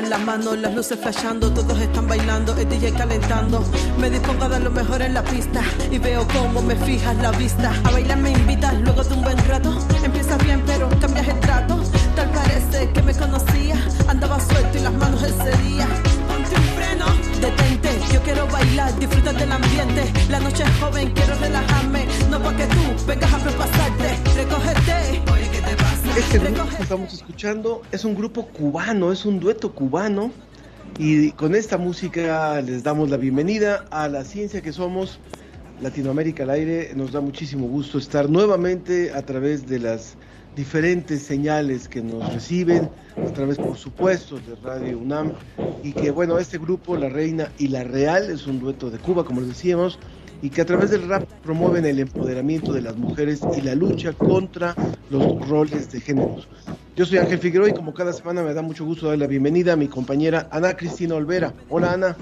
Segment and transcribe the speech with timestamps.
[0.00, 3.62] En la mano, las luces flashando, todos están bailando, el DJ calentando.
[3.98, 7.30] Me dispongo a dar lo mejor en la pista y veo cómo me fijas la
[7.32, 7.72] vista.
[7.84, 9.70] A bailar me invitas luego de un buen rato.
[10.02, 11.82] Empiezas bien, pero cambias el trato.
[12.16, 13.76] Tal parece que me conocía,
[14.08, 15.86] andaba suelto y las manos ese día.
[16.28, 17.06] Ponte un freno,
[17.40, 20.12] detente, yo quiero bailar, disfrutar del ambiente.
[20.30, 25.39] La noche es joven, quiero relajarme, no pa' que tú vengas a propasarte, recogerte.
[26.16, 30.32] Este grupo que estamos escuchando es un grupo cubano, es un dueto cubano.
[30.98, 35.20] Y con esta música les damos la bienvenida a la ciencia que somos,
[35.80, 36.92] Latinoamérica al aire.
[36.96, 40.16] Nos da muchísimo gusto estar nuevamente a través de las
[40.56, 45.32] diferentes señales que nos reciben, a través, por supuesto, de Radio UNAM.
[45.84, 49.24] Y que, bueno, este grupo, La Reina y La Real, es un dueto de Cuba,
[49.24, 49.98] como les decíamos,
[50.42, 54.12] y que a través del rap promueven el empoderamiento de las mujeres y la lucha
[54.12, 54.74] contra
[55.08, 56.48] los roles de géneros.
[56.96, 59.74] Yo soy Ángel Figueroa y como cada semana me da mucho gusto darle la bienvenida
[59.74, 61.54] a mi compañera Ana Cristina Olvera.
[61.68, 62.16] Hola Ana.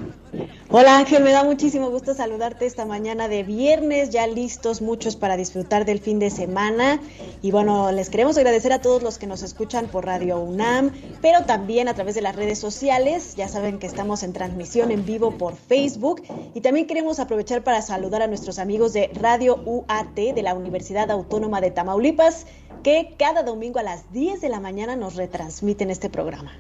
[0.71, 5.39] Hola Ángel, me da muchísimo gusto saludarte esta mañana de viernes, ya listos muchos para
[5.39, 7.01] disfrutar del fin de semana.
[7.41, 10.91] Y bueno, les queremos agradecer a todos los que nos escuchan por Radio UNAM,
[11.23, 13.35] pero también a través de las redes sociales.
[13.35, 16.23] Ya saben que estamos en transmisión en vivo por Facebook.
[16.55, 21.11] Y también queremos aprovechar para saludar a nuestros amigos de Radio UAT de la Universidad
[21.11, 22.45] Autónoma de Tamaulipas,
[22.83, 26.53] que cada domingo a las 10 de la mañana nos retransmiten este programa.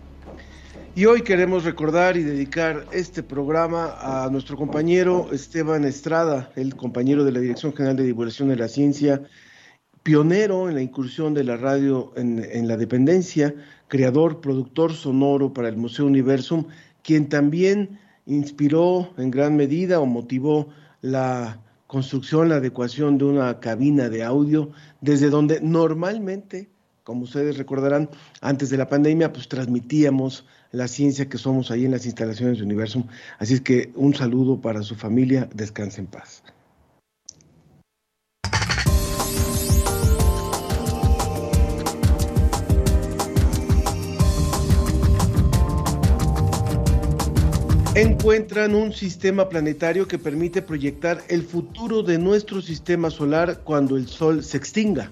[0.95, 7.25] Y hoy queremos recordar y dedicar este programa a nuestro compañero Esteban Estrada, el compañero
[7.25, 9.23] de la Dirección General de Divulgación de la Ciencia,
[10.03, 13.55] pionero en la incursión de la radio en, en la dependencia,
[13.87, 16.65] creador, productor sonoro para el Museo Universum,
[17.03, 20.69] quien también inspiró en gran medida o motivó
[21.01, 26.69] la construcción, la adecuación de una cabina de audio, desde donde normalmente,
[27.03, 28.11] como ustedes recordarán,
[28.43, 32.65] antes de la pandemia, pues transmitíamos la ciencia que somos ahí en las instalaciones de
[32.65, 33.05] Universum.
[33.39, 36.45] Así es que un saludo para su familia, descanse en paz.
[48.03, 54.07] Encuentran un sistema planetario que permite proyectar el futuro de nuestro sistema solar cuando el
[54.07, 55.11] Sol se extinga.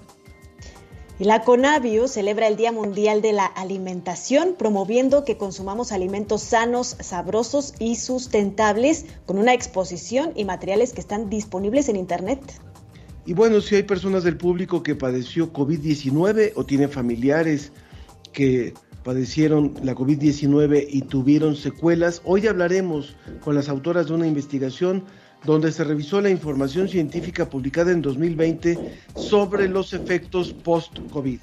[1.19, 7.73] La CONAVIO celebra el Día Mundial de la Alimentación, promoviendo que consumamos alimentos sanos, sabrosos
[7.79, 12.39] y sustentables, con una exposición y materiales que están disponibles en Internet.
[13.25, 17.71] Y bueno, si hay personas del público que padeció COVID-19 o tiene familiares
[18.31, 18.75] que
[19.07, 22.21] padecieron la COVID-19 y tuvieron secuelas.
[22.25, 25.05] Hoy hablaremos con las autoras de una investigación
[25.45, 28.77] donde se revisó la información científica publicada en 2020
[29.15, 31.39] sobre los efectos post-COVID.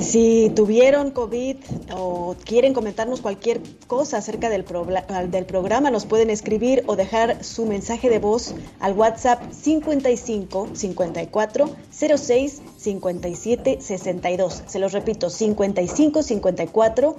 [0.00, 1.56] Si tuvieron COVID
[1.92, 8.08] o quieren comentarnos cualquier cosa acerca del, programa, nos pueden escribir o dejar su mensaje
[8.08, 14.62] de voz al WhatsApp 55 54 06 57 62.
[14.66, 17.16] Se los repito, 55 54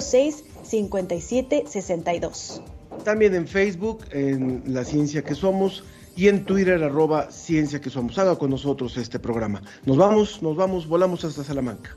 [0.00, 2.62] 06 57 62.
[3.04, 5.84] También en Facebook, en La Ciencia que Somos
[6.16, 8.18] y en Twitter arroba Ciencia que Somos.
[8.18, 9.62] Haga con nosotros este programa.
[9.84, 11.94] Nos vamos, nos vamos, volamos hasta Salamanca.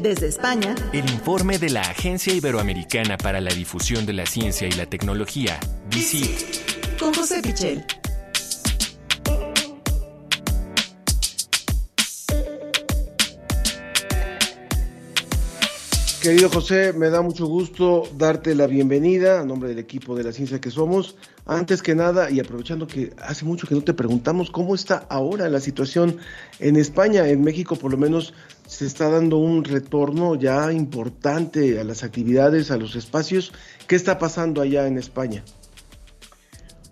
[0.00, 4.72] Desde España, el informe de la Agencia Iberoamericana para la Difusión de la Ciencia y
[4.72, 6.98] la Tecnología, DICIT.
[6.98, 7.84] Con José Pichel.
[16.22, 20.32] Querido José, me da mucho gusto darte la bienvenida a nombre del equipo de la
[20.32, 21.16] ciencia que somos.
[21.46, 25.48] Antes que nada, y aprovechando que hace mucho que no te preguntamos cómo está ahora
[25.48, 26.18] la situación
[26.58, 28.34] en España, en México por lo menos
[28.66, 33.54] se está dando un retorno ya importante a las actividades, a los espacios.
[33.88, 35.42] ¿Qué está pasando allá en España?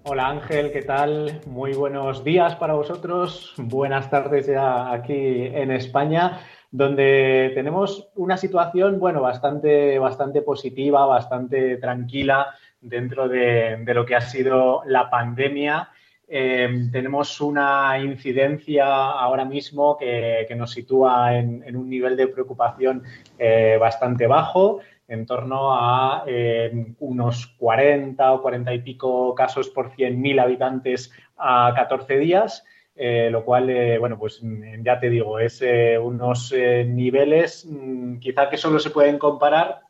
[0.05, 1.43] Hola Ángel, ¿qué tal?
[1.45, 6.41] Muy buenos días para vosotros, buenas tardes ya aquí en España
[6.71, 12.49] donde tenemos una situación, bueno, bastante, bastante positiva, bastante tranquila
[12.81, 15.89] dentro de, lo que ha sido la pandemia.
[16.31, 23.03] Eh, tenemos una incidencia ahora mismo que, nos sitúa en, un nivel de preocupación
[23.39, 24.81] eh, bastante bajo.
[25.11, 31.73] en torno a eh, unos 40 o 40 y pico casos por 100.000 habitantes a
[31.75, 32.63] 14 días.
[33.01, 33.67] Eh, lo cual,
[34.01, 35.63] bueno, pues mm, ya te digo, es
[36.03, 39.83] unos niveles mm, quizá que solo se pueden comparar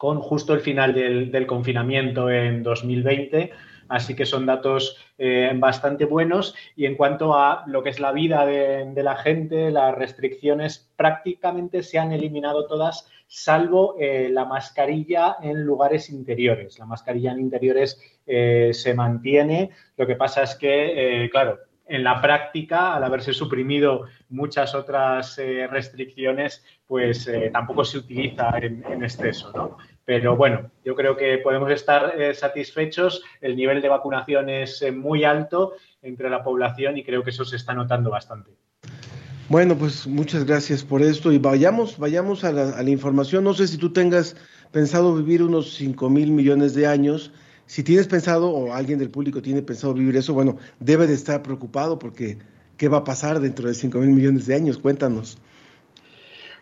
[0.00, 3.52] con justo el final del, confinamiento en 2020,
[3.90, 6.54] Así que son datos eh, bastante buenos.
[6.74, 11.82] Y en cuanto a lo que es la vida de, la gente, las restricciones prácticamente
[11.82, 16.78] se han eliminado todas, salvo eh, la mascarilla en lugares interiores.
[16.78, 19.70] La mascarilla en interiores eh, se mantiene.
[19.96, 21.58] Lo que pasa es que, claro,
[21.90, 25.36] en la práctica, al haberse suprimido muchas otras
[25.68, 29.76] restricciones, pues tampoco se utiliza en, exceso, ¿no?
[30.10, 33.22] Pero bueno, yo creo que podemos estar eh, satisfechos.
[33.40, 37.44] El nivel de vacunación es eh, muy alto entre la población y creo que eso
[37.44, 38.50] se está notando bastante.
[39.48, 43.44] Bueno, pues muchas gracias por esto y vayamos, vayamos a la, información.
[43.44, 44.34] No sé si tú tengas
[44.72, 47.32] pensado vivir unos 5 mil millones de años.
[47.70, 51.40] Si tienes pensado o alguien del público tiene pensado vivir eso, bueno, debe de estar
[51.40, 52.36] preocupado porque
[52.76, 54.76] ¿qué va a pasar dentro de 5 mil millones de años?
[54.76, 55.38] Cuéntanos.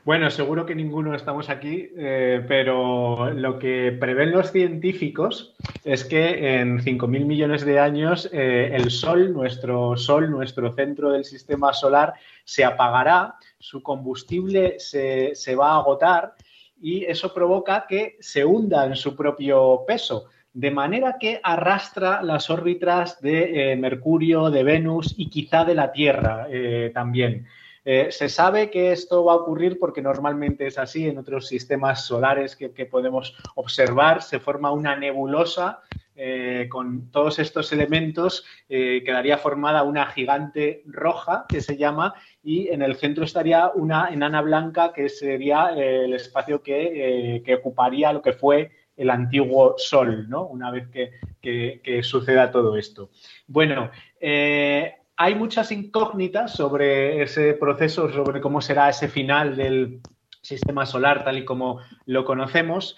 [0.04, 6.60] Bueno, seguro que ninguno estamos aquí, eh, pero lo que prevén los científicos es que
[6.60, 12.12] en 5.000 millones de años eh, el Sol, nuestro Sol, nuestro centro del sistema solar,
[12.44, 16.34] se apagará, su combustible se, va a agotar
[16.78, 22.50] y eso provoca que se hunda en su propio peso de manera que arrastra las
[22.50, 26.46] órbitas de eh, Mercurio, de Venus y quizá de la Tierra
[26.92, 27.46] también.
[27.90, 32.04] Eh, se sabe que esto va a ocurrir porque normalmente es así en otros sistemas
[32.04, 34.20] solares que, podemos observar.
[34.20, 35.80] Se forma una nebulosa
[36.14, 42.12] eh, con todos estos elementos, eh, quedaría formada una gigante roja que se llama
[42.42, 48.20] y en el centro estaría una enana blanca que sería el espacio que, ocuparía lo
[48.20, 50.46] que fue el antiguo Sol, ¿no?
[50.46, 53.10] Una vez que, suceda todo esto.
[53.46, 53.90] Bueno,
[54.20, 60.00] hay muchas incógnitas sobre ese proceso, sobre cómo será ese final del
[60.42, 62.96] sistema solar tal y como lo conocemos.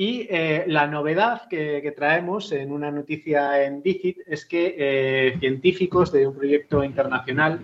[0.00, 6.12] Y eh, la novedad que, traemos en una noticia en DICIT es que eh, científicos
[6.12, 7.58] de un proyecto internacional,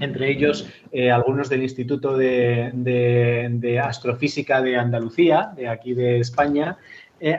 [0.00, 6.76] entre ellos eh, algunos del Instituto de, Astrofísica de Andalucía, de aquí de España,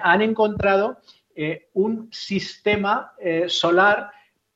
[0.03, 0.99] han encontrado
[1.73, 3.13] un sistema
[3.47, 4.11] solar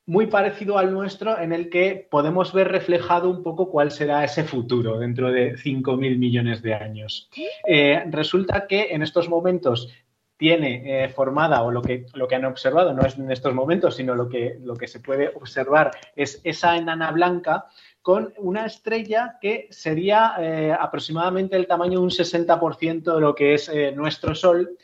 [0.08, 4.44] muy parecido al nuestro en el que podemos ver reflejado un poco cuál será ese
[4.44, 7.30] futuro dentro de 5.000 millones de años.
[7.68, 9.92] Eh, resulta que en estos momentos
[10.38, 13.96] tiene eh, formada o lo que, lo que han observado, no es en estos momentos,
[13.96, 17.66] sino lo que, lo que se puede observar es esa enana blanca
[18.02, 23.56] con una estrella que sería eh, aproximadamente el tamaño de un 60% de lo que
[23.56, 24.78] es nuestro Sol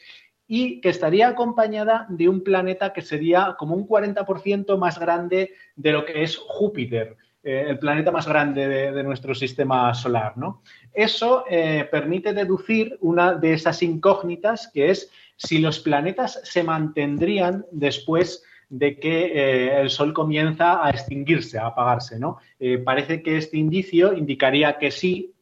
[0.54, 5.94] y que estaría acompañada de un planeta que sería como un 40% más grande de
[5.94, 10.38] lo que es Júpiter, eh, el planeta más grande de, nuestro sistema solar.
[10.38, 10.62] ¿no?
[10.94, 17.66] Eso eh, permite deducir una de esas incógnitas que es si los planetas se mantendrían
[17.72, 22.20] después de que eh, el Sol comienza a extinguirse, a apagarse.
[22.20, 22.40] ¿no?
[22.84, 25.34] parece que este indicio indicaría que sí,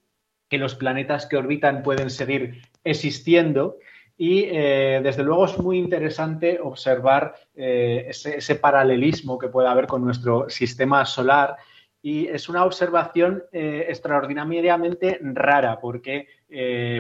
[0.47, 3.77] que los planetas que orbitan pueden seguir existiendo
[4.19, 10.03] y eh, desde luego es muy interesante observar eh, ese, paralelismo que puede haber con
[10.03, 11.55] nuestro sistema solar
[12.01, 16.27] y es una observación eh, extraordinariamente rara porque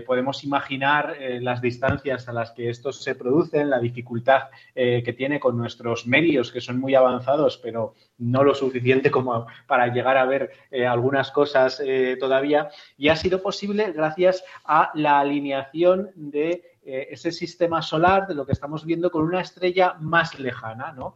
[0.05, 4.43] podemos imaginar las distancias a las que estos se producen, la dificultad
[4.75, 9.87] que tiene con nuestros medios que son muy avanzados, pero no lo suficiente como para
[9.87, 10.51] llegar a ver
[10.87, 11.81] algunas cosas
[12.19, 12.69] todavía.
[12.95, 18.53] Y ha sido posible gracias a la alineación de ese sistema solar, de lo que
[18.53, 20.91] estamos viendo, con una estrella más lejana.
[20.91, 21.15] ¿no?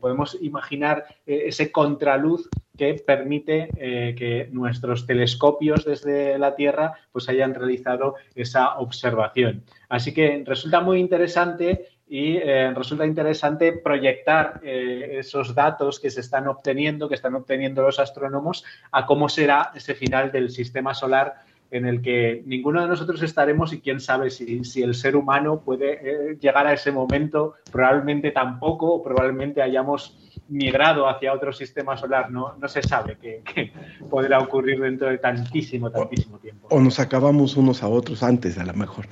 [0.00, 7.54] podemos imaginar ese contraluz que permite eh, que nuestros telescopios desde la Tierra pues hayan
[7.54, 9.64] realizado esa observación.
[9.88, 16.20] Así que resulta muy interesante y eh, resulta interesante proyectar eh, esos datos que se
[16.20, 21.36] están obteniendo, que están obteniendo los astrónomos, a cómo será ese final del sistema solar
[21.72, 25.60] en el que ninguno de nosotros estaremos y quién sabe si, si el ser humano
[25.60, 32.56] puede llegar a ese momento, probablemente tampoco, probablemente hayamos migrado hacia otro sistema solar, no,
[32.58, 33.72] no se sabe qué,
[34.10, 36.68] podrá ocurrir dentro de tantísimo, tantísimo tiempo.
[36.70, 39.06] O nos acabamos unos a otros antes, a lo mejor.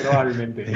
[0.00, 0.74] Probablemente.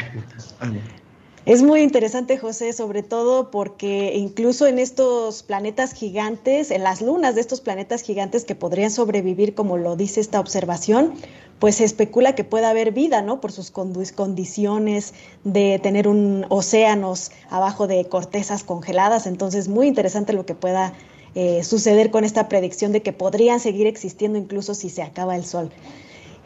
[1.46, 7.34] Es muy interesante, José, sobre todo porque incluso en estos planetas gigantes, en las lunas
[7.34, 11.14] de estos planetas gigantes que podrían sobrevivir, como lo dice esta observación,
[11.58, 13.40] pues se especula que pueda haber vida, ¿no?
[13.40, 19.26] Por sus condiciones de tener un océanos abajo de cortezas congeladas.
[19.26, 20.92] Entonces, muy interesante lo que pueda
[21.34, 25.44] eh, suceder con esta predicción de que podrían seguir existiendo incluso si se acaba el
[25.44, 25.70] sol.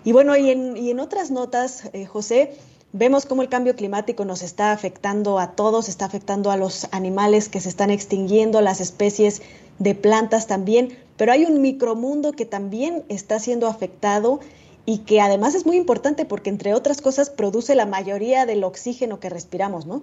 [0.04, 2.52] Y bueno, y en, otras notas, eh, José,
[2.94, 7.48] vemos cómo el cambio climático nos está afectando a todos, está afectando a los animales
[7.48, 9.42] que se están extinguiendo, las especies
[9.80, 14.38] de plantas también, pero hay un micromundo que también está siendo afectado
[14.86, 19.18] y que además es muy importante porque, entre otras cosas, produce la mayoría del oxígeno
[19.18, 20.02] que respiramos, ¿no?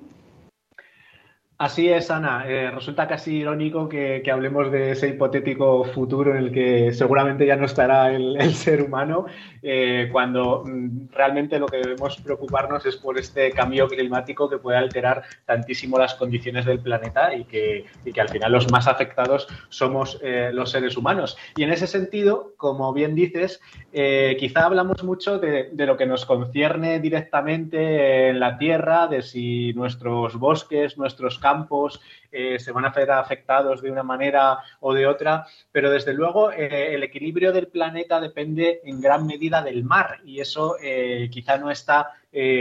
[1.62, 2.44] Así es, Ana.
[2.48, 7.56] Eh, resulta casi irónico que, hablemos de ese hipotético futuro en el que seguramente ya
[7.56, 9.28] no estará el, ser humano,
[9.62, 14.80] eh, cuando mm, realmente lo que debemos preocuparnos es por este cambio climático que puede
[14.80, 20.20] alterar tantísimo las condiciones del planeta y que, que al final los más afectados somos
[20.24, 21.38] eh, los seres humanos.
[21.56, 26.26] Y en ese sentido, como bien dices, quizá hablamos mucho de, de lo que nos
[26.26, 32.00] concierne directamente en la Tierra, de si nuestros bosques, nuestros campos, campos
[32.32, 36.52] eh, se van a ver afectados de una manera o de otra, pero desde luego
[36.52, 41.58] eh, el equilibrio del planeta depende en gran medida del mar y eso eh, quizá
[41.58, 42.12] no está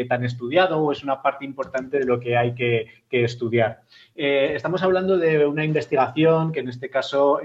[0.08, 3.82] tan estudiado o es una parte importante de lo que hay que, estudiar.
[4.16, 7.40] estamos hablando de una investigación que en este caso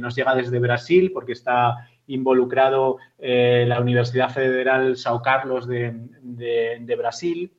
[0.00, 7.52] nos llega desde Brasil porque está involucrado la Universidad Federal Sao Carlos de Brasil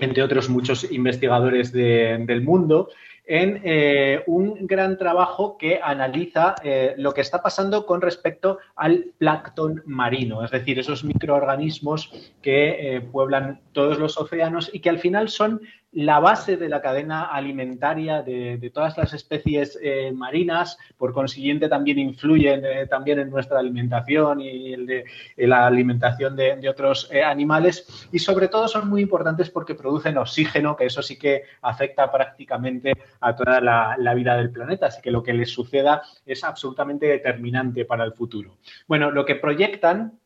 [0.00, 2.88] entre otros muchos investigadores del mundo,
[3.26, 9.06] en eh, un gran trabajo que analiza eh, lo que está pasando con respecto al
[9.18, 14.98] plancton marino, es decir, esos microorganismos que eh, pueblan todos los océanos y que al
[14.98, 15.60] final son
[15.92, 21.98] la base de la cadena alimentaria de, todas las especies eh, marinas, por consiguiente también
[21.98, 25.04] influyen eh, también en nuestra alimentación y el de,
[25.36, 30.76] la alimentación de, otros eh, animales y sobre todo son muy importantes porque producen oxígeno,
[30.76, 35.22] que eso sí que afecta prácticamente a toda la vida del planeta, así que lo
[35.22, 38.58] que les suceda es absolutamente determinante para el futuro.
[38.86, 40.19] Bueno, lo que proyectan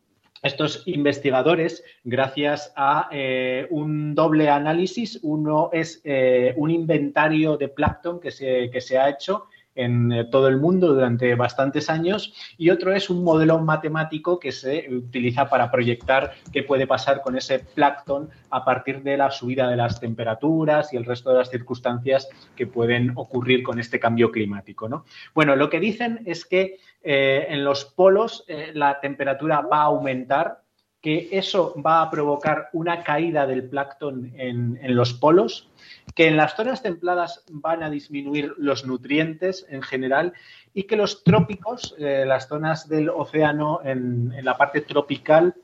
[0.45, 8.21] estos investigadores, gracias a eh, un doble análisis, uno es eh, un inventario de plancton
[8.21, 12.71] que se, que se ha hecho en eh, todo el mundo durante bastantes años y
[12.71, 17.61] otro es un modelo matemático que se utiliza para proyectar qué puede pasar con ese
[17.61, 22.29] plancton a partir de la subida de las temperaturas y el resto de las circunstancias
[22.57, 24.89] que pueden ocurrir con este cambio climático.
[24.89, 25.05] ¿no?
[25.35, 29.85] Bueno, lo que dicen es que eh, en los polos eh, la temperatura va a
[29.85, 30.65] aumentar
[31.05, 35.69] que eso va a provocar una caída del plancton en, los polos,
[36.15, 40.33] que en las zonas templadas van a disminuir los nutrientes en general
[40.73, 45.55] y que los trópicos, eh, las zonas del océano en, la parte tropical,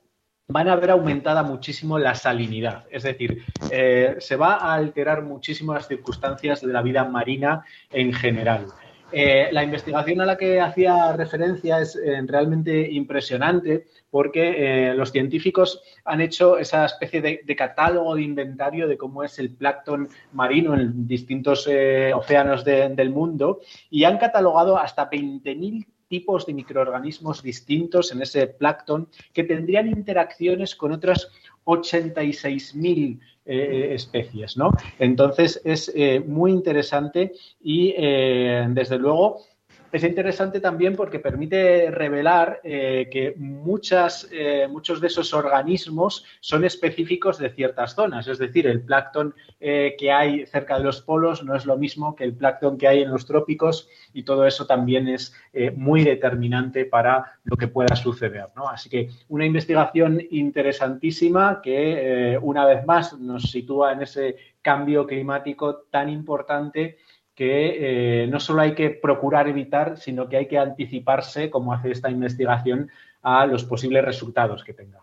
[0.49, 2.85] van a ver aumentada muchísimo la salinidad.
[2.91, 8.13] Es decir, eh, se va a alterar muchísimo las circunstancias de la vida marina en
[8.13, 8.67] general.
[9.13, 15.83] Eh, la investigación a la que hacía referencia es realmente impresionante porque eh, los científicos
[16.05, 21.07] han hecho esa especie de, catálogo de inventario de cómo es el plancton marino en
[21.07, 21.69] distintos
[22.15, 29.09] océanos del mundo y han catalogado hasta 20.000 tipos de microorganismos distintos en ese plancton
[29.33, 31.29] que tendrían interacciones con otras
[31.65, 34.73] 86.000 eh, especies, ¿no?
[34.99, 39.43] Entonces es eh, muy interesante y eh, desde luego
[39.93, 47.39] es interesante también porque permite revelar eh, que eh, muchos de esos organismos son específicos
[47.39, 48.29] de ciertas zonas.
[48.29, 52.15] Es decir, el plancton eh, que hay cerca de los polos no es lo mismo
[52.15, 55.35] que el plancton que hay en los trópicos y todo eso también es
[55.75, 58.47] muy determinante para lo que pueda suceder.
[58.71, 65.83] Así que una investigación interesantísima que una vez más nos sitúa en ese cambio climático
[65.91, 66.99] tan importante
[67.41, 71.91] que eh, no solo hay que procurar evitar, sino que hay que anticiparse, como hace
[71.91, 72.91] esta investigación,
[73.23, 75.03] a los posibles resultados que tenga.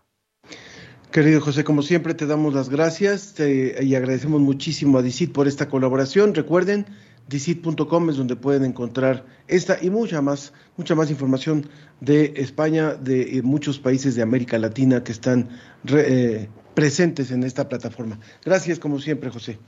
[1.10, 5.68] Querido José, como siempre te damos las gracias y agradecemos muchísimo a DICIT por esta
[5.68, 6.32] colaboración.
[6.32, 6.86] Recuerden,
[7.26, 11.68] DICIT.com es donde pueden encontrar esta y mucha más, mucha más información
[12.00, 15.48] de España, de muchos países de América Latina que están
[15.92, 18.20] eh, presentes en esta plataforma.
[18.44, 19.58] Gracias como siempre, José.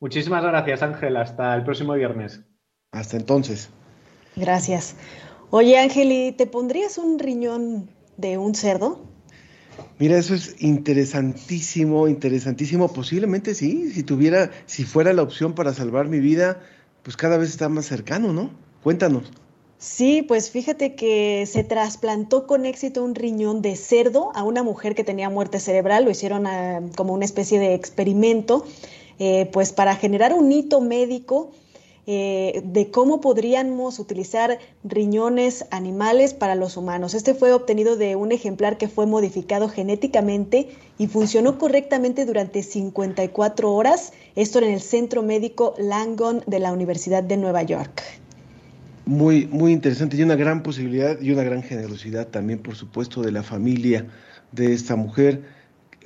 [0.00, 1.16] Muchísimas gracias, Ángel.
[1.16, 2.40] Hasta el próximo viernes.
[2.92, 3.70] Hasta entonces.
[4.36, 4.96] Gracias.
[5.50, 9.00] Oye, Ángel, ¿y te pondrías un riñón de un cerdo?
[9.98, 12.88] Mira, eso es interesantísimo, interesantísimo.
[12.92, 16.60] Posiblemente sí, si tuviera, si fuera la opción para salvar mi vida,
[17.02, 18.50] pues cada vez está más cercano, ¿no?
[18.82, 19.32] Cuéntanos.
[19.78, 24.94] Sí, pues fíjate que se trasplantó con éxito un riñón de cerdo a una mujer
[24.94, 28.64] que tenía muerte cerebral, lo hicieron ah, como una especie de experimento,
[29.18, 31.52] eh, pues para generar un hito médico
[32.08, 37.14] eh, de cómo podríamos utilizar riñones animales para los humanos.
[37.14, 40.68] Este fue obtenido de un ejemplar que fue modificado genéticamente
[40.98, 47.24] y funcionó correctamente durante 54 horas, esto en el Centro Médico Langone de la Universidad
[47.24, 48.02] de Nueva York
[49.06, 53.30] muy, muy interesante y una gran posibilidad y una gran generosidad también, por supuesto, de
[53.30, 54.06] la familia
[54.52, 55.42] de esta mujer.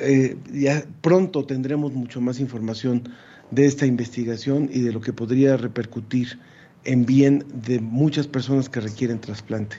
[0.00, 3.08] Eh, ya pronto tendremos mucho más información
[3.50, 6.38] de esta investigación y de lo que podría repercutir
[6.84, 9.76] en bien de muchas personas que requieren trasplante.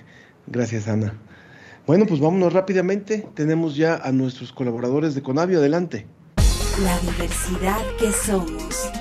[0.48, 1.14] Gracias, Ana.
[1.88, 3.28] Bueno, pues vámonos rápidamente.
[3.34, 5.60] Tenemos ya a nuestros colaboradores de Conavio.
[5.60, 6.06] Adelante.
[6.84, 8.92] La diversidad que somos.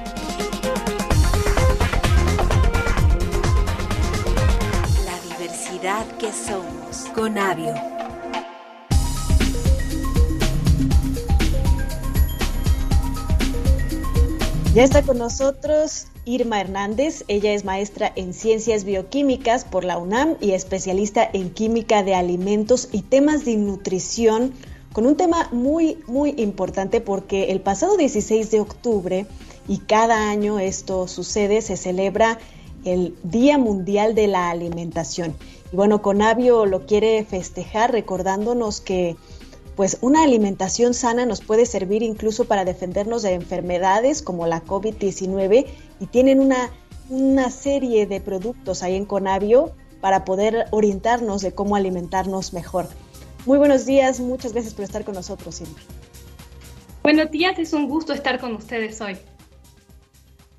[6.19, 7.09] que somos.
[7.15, 7.39] Con
[14.73, 17.25] Ya está con nosotros Irma Hernández.
[17.27, 22.89] Ella es maestra en ciencias bioquímicas por la UNAM y especialista en química de alimentos
[22.93, 24.53] y temas de nutrición,
[24.93, 29.27] con un tema muy, muy importante porque el pasado 16 de octubre,
[29.67, 32.39] y cada año esto sucede, se celebra
[32.85, 35.35] el Día Mundial de la Alimentación.
[35.73, 39.17] Y bueno, Conavio lo quiere festejar recordándonos que
[39.81, 45.65] pues una alimentación sana nos puede servir incluso para defendernos de enfermedades como la COVID-19
[45.99, 46.69] y tienen una,
[47.09, 52.89] una serie de productos ahí en Conavio para poder orientarnos de cómo alimentarnos mejor.
[53.47, 55.83] Muy buenos días, muchas gracias por estar con nosotros, Silvia.
[57.03, 59.17] Buenos días, es un gusto estar con ustedes hoy.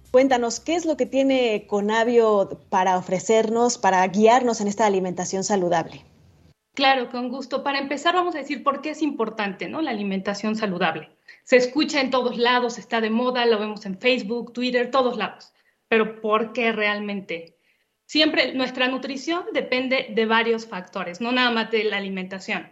[0.09, 6.10] Cuéntanos, ¿qué es lo que tiene Conavio para ofrecernos, para guiarnos en esta alimentación saludable?
[6.81, 7.63] Claro, con gusto.
[7.63, 9.83] Para empezar, vamos a decir por qué es importante ¿no?
[9.83, 11.11] la alimentación saludable.
[11.43, 15.53] Se escucha en todos lados, está de moda, lo vemos en Facebook, Twitter, todos lados.
[15.87, 17.55] Pero ¿por qué realmente?
[18.07, 22.67] Siempre nuestra nutrición depende de varios factores, no nada más de la alimentación,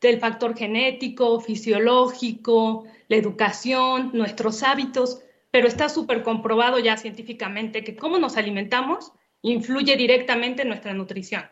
[0.00, 7.94] del factor genético, fisiológico, la educación, nuestros hábitos pero está súper comprobado ya científicamente que
[7.94, 11.44] cómo nos alimentamos influye directamente en nuestra nutrición.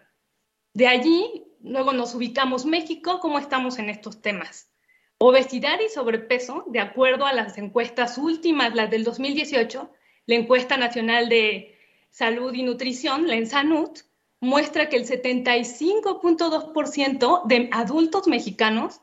[0.73, 4.71] De allí, luego nos ubicamos México, cómo estamos en estos temas.
[5.19, 9.91] Obesidad y sobrepeso, de acuerdo a las encuestas últimas, las del 2018,
[10.27, 11.77] la encuesta nacional de
[12.11, 14.01] salud y nutrición, la ENSANUT,
[14.41, 19.01] muestra que el 75.2% de adultos mexicanos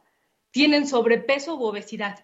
[0.52, 2.24] tienen sobrepeso u obesidad.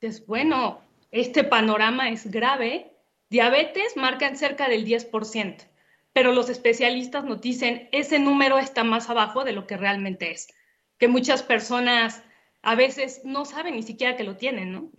[0.00, 2.92] Entonces, bueno, este panorama es grave.
[3.30, 5.66] Diabetes marcan cerca del 10%,
[6.14, 10.48] pero los especialistas nos dicen ese número está más abajo de lo que realmente es,
[10.96, 12.22] que muchas personas
[12.62, 14.90] a veces no saben ni siquiera que lo tienen, ¿no?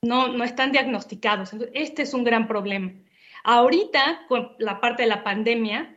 [0.00, 1.52] No, no están diagnosticados.
[1.74, 2.92] este es un gran problema.
[3.44, 5.96] Ahorita, con la parte de la pandemia,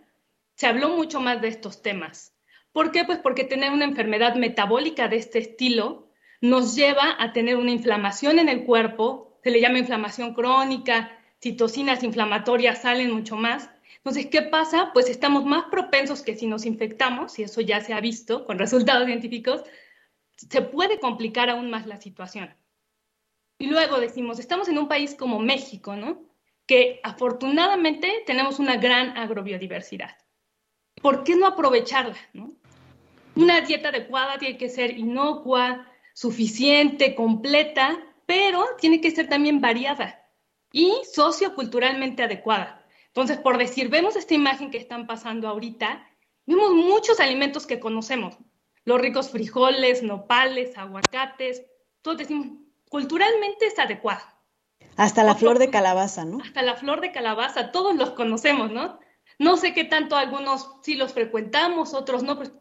[0.55, 2.35] se habló mucho más de estos temas.
[2.71, 3.05] ¿Por qué?
[3.05, 6.11] Pues porque tener una enfermedad metabólica de este estilo
[6.41, 12.03] nos lleva a tener una inflamación en el cuerpo, se le llama inflamación crónica, citocinas
[12.03, 13.69] inflamatorias salen mucho más.
[14.05, 14.91] Entonces, ¿qué pasa?
[14.93, 18.59] Pues estamos más propensos que si nos infectamos, y eso ya se ha visto con
[18.59, 19.63] resultados científicos,
[20.35, 22.53] se puede complicar aún más la situación.
[23.57, 26.21] Y luego decimos, estamos en un país como México, ¿no?
[26.67, 30.15] Que afortunadamente tenemos una gran agrobiodiversidad.
[31.01, 32.17] ¿Por qué no aprovecharla?
[32.33, 32.53] ¿no?
[33.35, 40.29] Una dieta adecuada tiene que ser inocua, suficiente, completa, pero tiene que ser también variada
[40.71, 42.84] y socioculturalmente adecuada.
[43.15, 46.05] Entonces, por decir, vemos esta imagen que están pasando ahorita,
[46.45, 48.37] vemos muchos alimentos que conocemos,
[48.83, 51.63] los ricos frijoles, nopales, aguacates,
[52.01, 52.47] todos decimos,
[52.89, 54.37] culturalmente es adecuada.
[54.97, 56.39] Hasta la flor de calabaza, ¿no?
[56.43, 58.99] Hasta la flor de calabaza, todos los conocemos, ¿no?
[59.39, 62.51] No sé qué tanto algunos sí los frecuentamos, otros no, pero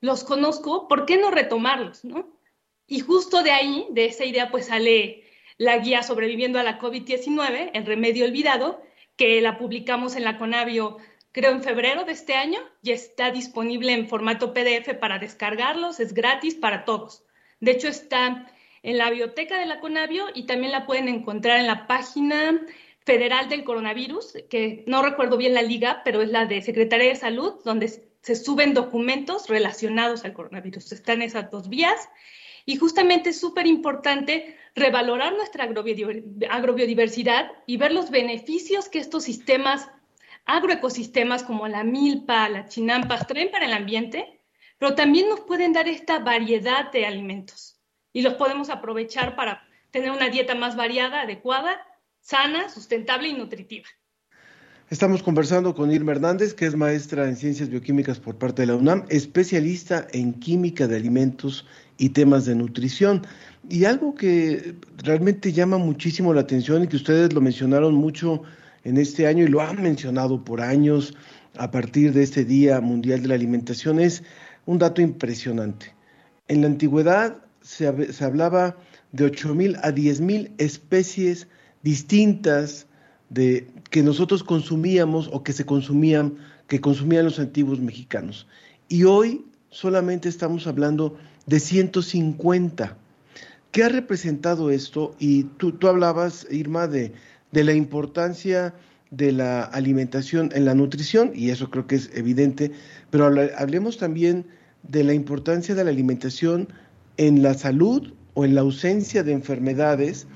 [0.00, 2.38] los conozco, ¿por qué no retomarlos, no?
[2.86, 5.24] Y justo de ahí, de esa idea, pues sale
[5.58, 8.80] la guía sobreviviendo a la COVID-19, el remedio olvidado,
[9.16, 10.98] que la publicamos en la Conavio,
[11.32, 16.14] creo, en febrero de este año y está disponible en formato PDF para descargarlos, es
[16.14, 17.24] gratis para todos.
[17.60, 18.50] De hecho, está
[18.82, 22.60] en la biblioteca de la Conavio y también la pueden encontrar en la página
[23.04, 27.16] federal del coronavirus, que no recuerdo bien la liga, pero es la de Secretaría de
[27.16, 30.92] Salud, donde se suben documentos relacionados al coronavirus.
[30.92, 32.08] Están esas dos vías
[32.64, 39.88] y justamente es súper importante revalorar nuestra agrobiodiversidad y ver los beneficios que estos sistemas
[40.46, 44.40] agroecosistemas como la milpa, las chinampas, traen para el ambiente,
[44.78, 47.80] pero también nos pueden dar esta variedad de alimentos
[48.12, 51.80] y los podemos aprovechar para tener una dieta más variada, adecuada,
[52.20, 53.86] sana, sustentable y nutritiva.
[54.90, 58.76] Estamos conversando con Irma Hernández, que es maestra en ciencias bioquímicas por parte de la
[58.76, 61.66] UNAM, especialista en química de alimentos
[61.98, 63.22] y temas de nutrición.
[63.68, 68.42] Y algo que realmente llama muchísimo la atención y que ustedes lo mencionaron mucho
[68.84, 71.14] en este año y lo han mencionado por años
[71.56, 74.22] a partir de este Día Mundial de la Alimentación es
[74.66, 75.94] un dato impresionante.
[76.48, 78.76] En la antigüedad se, hablaba
[79.12, 81.48] de 8.000 a 10.000 especies
[81.82, 82.86] distintas
[83.30, 88.46] de que nosotros consumíamos o que se consumían, que consumían los antiguos mexicanos.
[88.88, 92.96] Y hoy solamente estamos hablando de 150.
[93.70, 95.14] ¿Qué ha representado esto?
[95.18, 97.12] Y tú, tú hablabas, Irma, de,
[97.52, 98.74] de la importancia
[99.10, 102.72] de la alimentación en la nutrición, y eso creo que es evidente,
[103.10, 103.26] pero
[103.56, 104.46] hablemos también
[104.82, 106.68] de la importancia de la alimentación
[107.16, 110.26] en la salud o en la ausencia de enfermedades,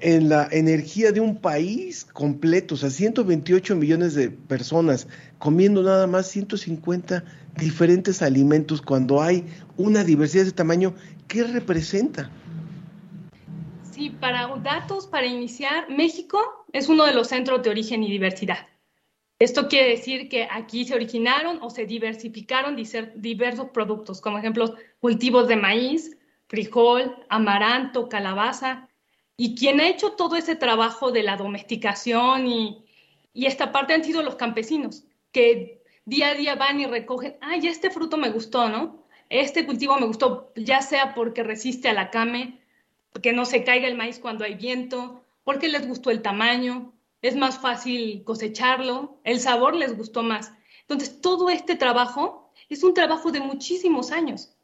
[0.00, 6.06] en la energía de un país completo, o sea, 128 millones de personas comiendo nada
[6.06, 7.24] más 150
[7.56, 9.44] diferentes alimentos cuando hay
[9.76, 10.94] una diversidad de tamaño,
[11.28, 12.30] ¿qué representa?
[13.90, 16.38] Sí, para datos, para iniciar, México
[16.72, 18.66] es uno de los centros de origen y diversidad.
[19.38, 22.76] Esto quiere decir que aquí se originaron o se diversificaron
[23.16, 26.16] diversos productos, como ejemplo cultivos de maíz,
[26.48, 28.88] frijol, amaranto, calabaza.
[29.36, 32.82] Y quien ha hecho todo ese trabajo de la domesticación y,
[33.34, 37.90] esta parte han sido los campesinos, que día a día van y recogen, ay, este
[37.90, 39.04] fruto me gustó, ¿no?
[39.28, 42.62] Este cultivo me gustó, ya sea porque resiste a la came,
[43.22, 47.36] que no se caiga el maíz cuando hay viento, porque les gustó el tamaño, es
[47.36, 50.52] más fácil cosecharlo, el sabor les gustó más.
[50.82, 54.55] Entonces, todo este trabajo es un trabajo de muchísimos años.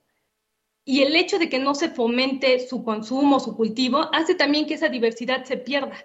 [0.85, 4.75] Y el hecho de que no se fomente su consumo, su cultivo, hace también que
[4.75, 5.97] esa diversidad se pierda.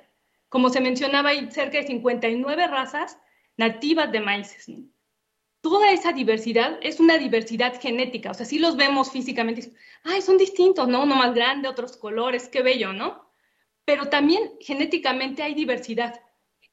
[0.50, 3.18] Como se mencionaba, hay cerca de 59 razas
[3.58, 4.72] nativas de maíces.
[5.62, 10.38] Toda esa diversidad es una diversidad genética, o sea, si los vemos físicamente, ay, son
[10.38, 11.04] distintos, ¿no?
[11.04, 13.28] Uno más grande, otros colores, qué bello, ¿no?
[13.84, 16.22] Pero también genéticamente hay diversidad.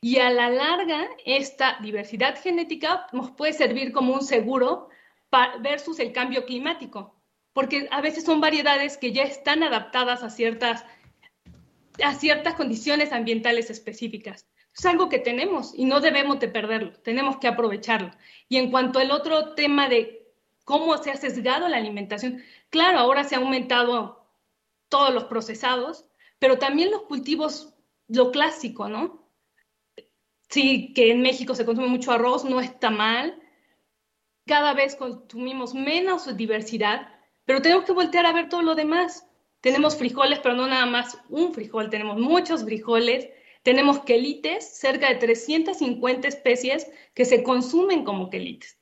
[0.03, 4.91] Y a la larga, esta diversidad genética nos puede servir como un seguro
[5.61, 7.14] versus el cambio climático
[7.55, 10.85] porque a veces son variedades que ya están adaptadas a ciertas,
[12.03, 14.47] a ciertas condiciones ambientales específicas.
[14.77, 18.11] Es algo que tenemos y no debemos de perderlo, tenemos que aprovecharlo.
[18.49, 20.27] Y en cuanto al otro tema de
[20.65, 24.29] cómo se ha sesgado la alimentación, claro, ahora se ha aumentado
[24.89, 26.07] todos los procesados,
[26.41, 27.75] pero también los cultivos,
[28.09, 29.31] lo clásico, ¿no?
[30.49, 33.41] Sí, que en México se consume mucho arroz, no está mal.
[34.45, 37.14] Cada vez consumimos menos diversidad,
[37.45, 39.27] pero tenemos que voltear a ver todo lo demás.
[39.61, 43.29] Tenemos frijoles, pero no nada más un frijol, tenemos muchos frijoles,
[43.63, 48.79] tenemos quelites, cerca de 350 especies que se consumen como quelites.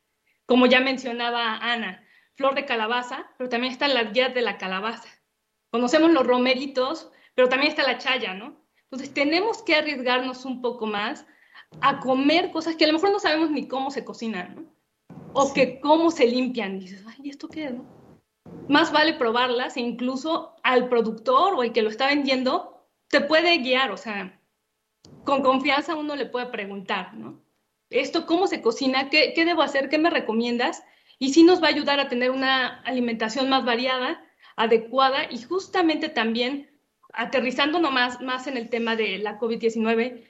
[0.46, 5.08] Como ya mencionaba Ana, flor de calabaza, pero también están las guías de la calabaza.
[5.70, 8.60] Conocemos los romeritos, pero también está la chaya, ¿no?
[8.84, 11.24] Entonces tenemos que arriesgarnos un poco más
[11.80, 14.74] a comer cosas que a lo mejor no sabemos ni cómo se cocinan, ¿no?
[15.32, 16.78] O que cómo se limpian.
[16.78, 18.01] dices, ay, ¿esto qué es, no?
[18.68, 23.58] Más vale probarlas e incluso al productor o el que lo está vendiendo te puede
[23.58, 24.40] guiar, o sea,
[25.24, 27.42] con confianza uno le puede preguntar, ¿no?
[27.90, 29.10] Esto, ¿cómo se cocina?
[29.10, 29.90] ¿Qué, debo hacer?
[29.90, 30.82] ¿Qué me recomiendas?
[31.18, 34.24] Y sí nos va a ayudar a tener una alimentación más variada,
[34.56, 36.70] adecuada y justamente también
[37.12, 40.24] aterrizando nomás más en el tema de la COVID-19,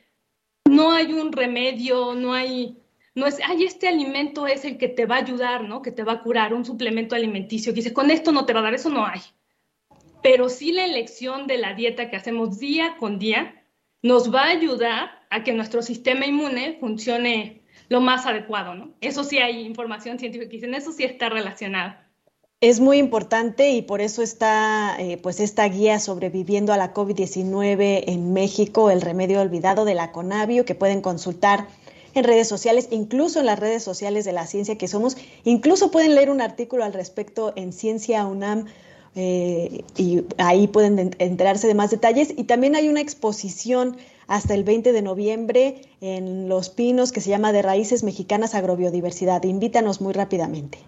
[0.68, 2.81] no hay un remedio, no hay
[3.14, 5.82] no es, ay, este alimento es el que te va a ayudar, ¿no?
[5.82, 7.72] Que te va a curar, un suplemento alimenticio.
[7.72, 9.20] Que dice, con esto no te va a dar, eso no hay.
[10.22, 13.64] Pero sí la elección de la dieta que hacemos día con día
[14.02, 18.94] nos va a ayudar a que nuestro sistema inmune funcione lo más adecuado, ¿no?
[19.00, 21.94] Eso sí hay información científica que dicen, eso sí está relacionado.
[22.60, 28.04] Es muy importante y por eso está eh, pues esta guía sobreviviendo a la COVID-19
[28.06, 31.66] en México, el remedio olvidado de la Conavio, que pueden consultar
[32.14, 35.16] en redes sociales, incluso en las redes sociales de la ciencia que somos.
[35.44, 38.66] Incluso pueden leer un artículo al respecto en Ciencia UNAM.
[39.14, 42.32] Eh, y ahí pueden enterarse de más detalles.
[42.36, 43.96] Y también hay una exposición
[44.26, 49.42] hasta el 20 de noviembre en Los Pinos que se llama De Raíces Mexicanas Agrobiodiversidad.
[49.44, 50.78] Invítanos muy rápidamente.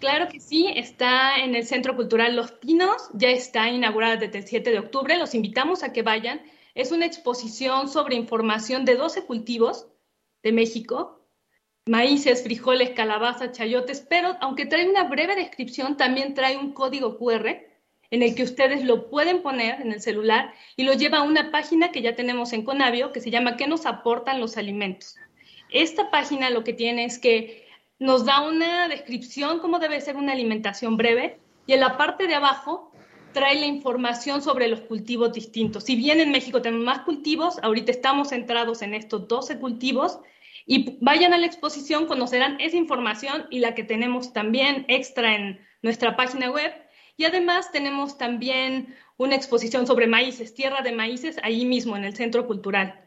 [0.00, 4.46] Claro que sí, está en el Centro Cultural Los Pinos, ya está inaugurada desde el
[4.46, 6.42] 7 de octubre, los invitamos a que vayan.
[6.74, 9.86] Es una exposición sobre información de 12 cultivos
[10.44, 11.24] de México
[11.86, 17.58] maíces, frijoles, calabazas, chayotes, pero aunque trae una breve descripción, también trae un código QR
[18.10, 21.50] en el que ustedes lo pueden poner en el celular y lo lleva a una
[21.50, 25.16] página que ya tenemos en Conavio que se llama ¿Qué nos aportan los alimentos?
[25.70, 27.66] Esta página lo que tiene es que
[27.98, 32.34] nos da una descripción cómo debe ser una alimentación breve y en la parte de
[32.34, 32.92] abajo
[33.32, 35.84] trae la información sobre los cultivos distintos.
[35.84, 40.20] Si bien en México tenemos más cultivos, ahorita estamos centrados en estos 12 cultivos
[40.66, 45.60] y vayan a la exposición, conocerán esa información y la que tenemos también extra en
[45.82, 46.72] nuestra página web.
[47.16, 52.14] Y además tenemos también una exposición sobre maíces, tierra de maíces, ahí mismo en el
[52.14, 53.00] Centro Cultural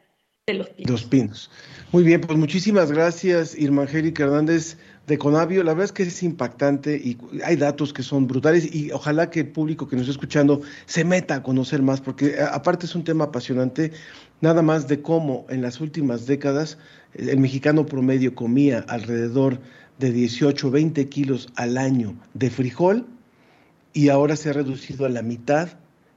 [0.46, 1.50] de Los Pinos.
[1.92, 5.62] Muy bien, pues muchísimas gracias, Irma Angélica Hernández de Conavio.
[5.62, 9.40] La verdad es que es impactante y hay datos que son brutales y ojalá que
[9.40, 13.04] el público que nos está escuchando se meta a conocer más, porque aparte es un
[13.04, 13.92] tema apasionante,
[14.40, 16.78] nada más de cómo en las últimas décadas
[17.14, 19.60] el mexicano promedio comía alrededor
[19.98, 23.06] de 18, 20 kilos al año de frijol
[23.92, 25.70] y ahora se ha reducido a la mitad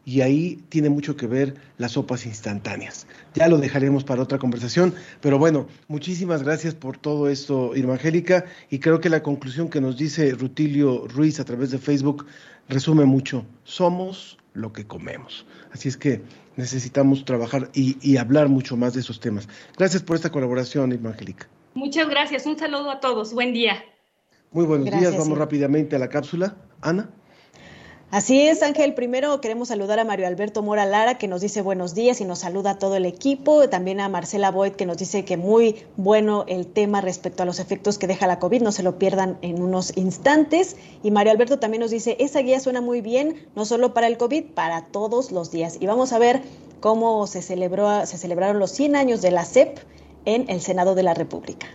[0.03, 3.07] y ahí tiene mucho que ver las sopas instantáneas.
[3.35, 8.45] Ya lo dejaremos para otra conversación, pero bueno, muchísimas gracias por todo esto, Irma Angélica,
[8.69, 12.25] y creo que la conclusión que nos dice Rutilio Ruiz a través de Facebook
[12.67, 13.45] resume mucho.
[13.63, 15.45] Somos lo que comemos.
[15.71, 16.21] Así es que
[16.55, 19.47] necesitamos trabajar y, hablar mucho más de esos temas.
[19.77, 21.47] Gracias por esta colaboración, Irma Angélica.
[21.73, 22.45] Muchas gracias.
[22.45, 23.33] Un saludo a todos.
[23.33, 23.83] Buen día.
[24.51, 25.17] Muy buenos días.
[25.17, 26.57] Vamos rápidamente a la cápsula.
[26.81, 27.09] Ana.
[28.11, 28.93] Así es, Ángel.
[28.93, 32.39] Primero queremos saludar a Mario Alberto Mora Lara, que nos dice buenos días y nos
[32.39, 33.69] saluda a todo el equipo.
[33.69, 37.59] También a Marcela Boyd, que nos dice que muy bueno el tema respecto a los
[37.59, 38.63] efectos que deja la COVID.
[38.63, 40.75] No se lo pierdan en unos instantes.
[41.03, 44.17] Y Mario Alberto también nos dice, esa guía suena muy bien, no solo para el
[44.17, 45.77] COVID, para todos los días.
[45.79, 46.41] Y vamos a ver
[46.81, 49.79] cómo se, celebró, se celebraron los 100 años de la CEP
[50.25, 51.67] en el Senado de la República.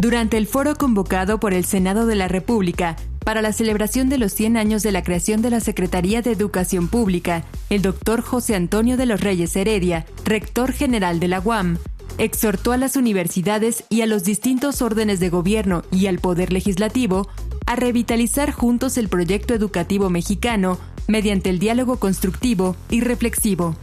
[0.00, 4.32] Durante el foro convocado por el Senado de la República, para la celebración de los
[4.32, 8.96] 100 años de la creación de la Secretaría de Educación Pública, el doctor José Antonio
[8.96, 11.78] de los Reyes Heredia, rector general de la UAM,
[12.18, 17.28] exhortó a las universidades y a los distintos órdenes de gobierno y al Poder Legislativo
[17.66, 23.76] a revitalizar juntos el proyecto educativo mexicano mediante el diálogo constructivo y reflexivo.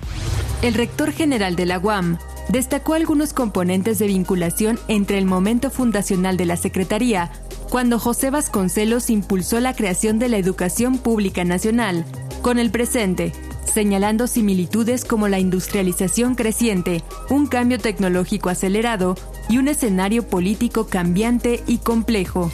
[0.62, 2.18] El rector general de la UAM
[2.50, 7.32] destacó algunos componentes de vinculación entre el momento fundacional de la Secretaría
[7.70, 12.04] cuando José Vasconcelos impulsó la creación de la educación pública nacional,
[12.42, 13.32] con el presente,
[13.74, 19.16] señalando similitudes como la industrialización creciente, un cambio tecnológico acelerado
[19.48, 22.52] y un escenario político cambiante y complejo.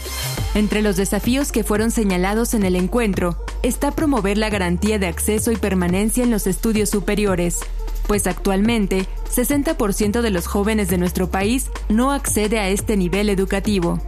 [0.53, 5.51] Entre los desafíos que fueron señalados en el encuentro está promover la garantía de acceso
[5.51, 7.61] y permanencia en los estudios superiores,
[8.07, 13.99] pues actualmente 60% de los jóvenes de nuestro país no accede a este nivel educativo.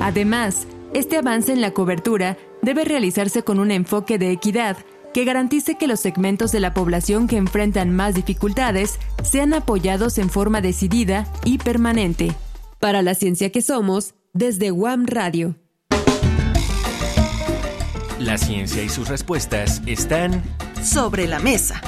[0.00, 4.76] Además, este avance en la cobertura debe realizarse con un enfoque de equidad
[5.14, 10.28] que garantice que los segmentos de la población que enfrentan más dificultades sean apoyados en
[10.28, 12.32] forma decidida y permanente.
[12.78, 15.61] Para la ciencia que somos, desde WAM Radio.
[18.24, 20.44] La ciencia y sus respuestas están
[20.80, 21.80] sobre la mesa.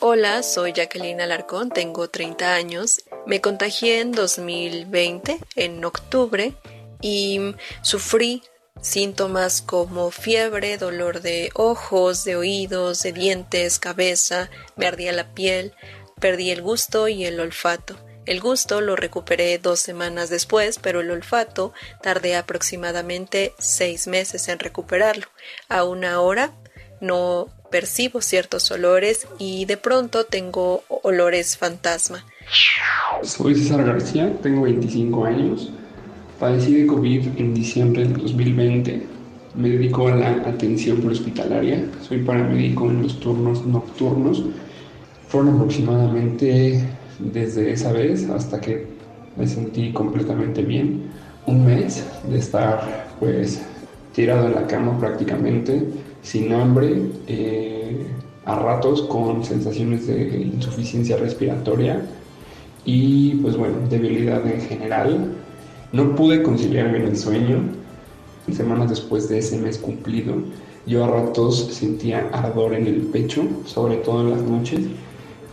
[0.00, 3.00] Hola, soy Jacqueline Alarcón, tengo 30 años.
[3.26, 6.52] Me contagié en 2020, en octubre,
[7.00, 8.42] y sufrí
[8.82, 15.74] síntomas como fiebre, dolor de ojos, de oídos, de dientes, cabeza, me ardía la piel,
[16.18, 17.96] perdí el gusto y el olfato.
[18.26, 24.58] El gusto lo recuperé dos semanas después, pero el olfato tardé aproximadamente seis meses en
[24.58, 25.26] recuperarlo.
[25.70, 26.52] Aún ahora
[27.00, 32.24] no percibo ciertos olores y de pronto tengo olores fantasma.
[33.22, 35.70] Soy César García, tengo 25 años.
[36.38, 39.06] Padecí de COVID en diciembre del 2020.
[39.54, 41.84] Me dedico a la atención prehospitalaria.
[42.06, 44.44] Soy paramédico en los turnos nocturnos.
[45.28, 46.82] Fueron aproximadamente
[47.18, 48.86] desde esa vez hasta que
[49.36, 51.10] me sentí completamente bien.
[51.46, 53.62] Un mes de estar pues
[54.14, 55.82] tirado en la cama prácticamente
[56.22, 58.06] sin hambre, eh,
[58.44, 62.02] a ratos con sensaciones de insuficiencia respiratoria
[62.84, 65.32] y pues bueno, debilidad en general.
[65.92, 67.60] No pude conciliar bien el sueño.
[68.50, 70.34] Semanas después de ese mes cumplido,
[70.86, 74.80] yo a ratos sentía ardor en el pecho, sobre todo en las noches,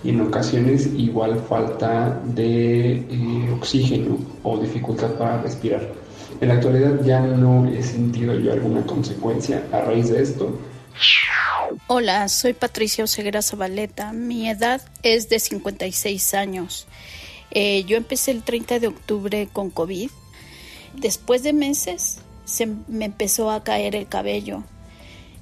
[0.06, 5.91] y en ocasiones igual falta de eh, oxígeno o dificultad para respirar.
[6.39, 10.60] En la actualidad ya no he sentido yo alguna consecuencia a raíz de esto.
[11.88, 14.13] Hola, soy Patricia Oseguera Zabaleta.
[14.13, 16.88] Mi edad es de 56 años.
[17.50, 20.12] Eh, yo empecé el 30 de octubre con COVID.
[20.94, 24.63] Después de meses se me empezó a caer el cabello.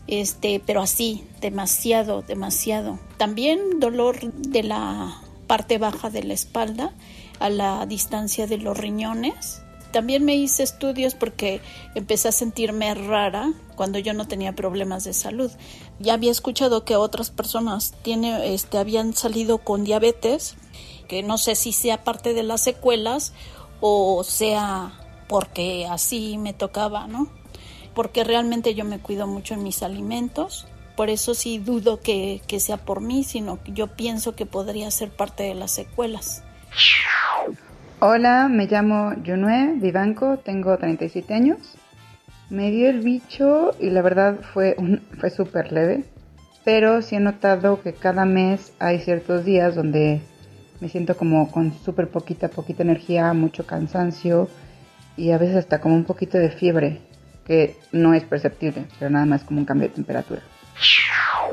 [0.07, 2.99] Este, pero así, demasiado, demasiado.
[3.17, 6.93] También dolor de la parte baja de la espalda
[7.39, 9.63] a la distancia de los riñones
[9.93, 11.61] también me hice estudios porque
[11.93, 15.51] empecé a sentirme rara cuando yo no tenía problemas de salud.
[15.99, 20.55] Ya había escuchado que otras personas tiene, este, habían salido con diabetes,
[21.07, 23.33] que no sé si sea parte de las secuelas
[23.81, 27.29] o sea porque así me tocaba, ¿no?
[27.93, 30.67] Porque realmente yo me cuido mucho en mis alimentos.
[30.95, 34.89] Por eso sí dudo que, que sea por mí, sino que yo pienso que podría
[34.91, 36.43] ser parte de las secuelas.
[37.99, 41.57] Hola, me llamo Junue Vivanco, tengo 37 años.
[42.49, 44.75] Me dio el bicho y la verdad fue,
[45.19, 46.03] fue súper leve,
[46.65, 50.21] pero sí he notado que cada mes hay ciertos días donde
[50.81, 54.49] me siento como con súper poquita, poquita energía, mucho cansancio
[55.15, 56.99] y a veces hasta como un poquito de fiebre,
[57.45, 60.41] que no es perceptible, pero nada más como un cambio de temperatura.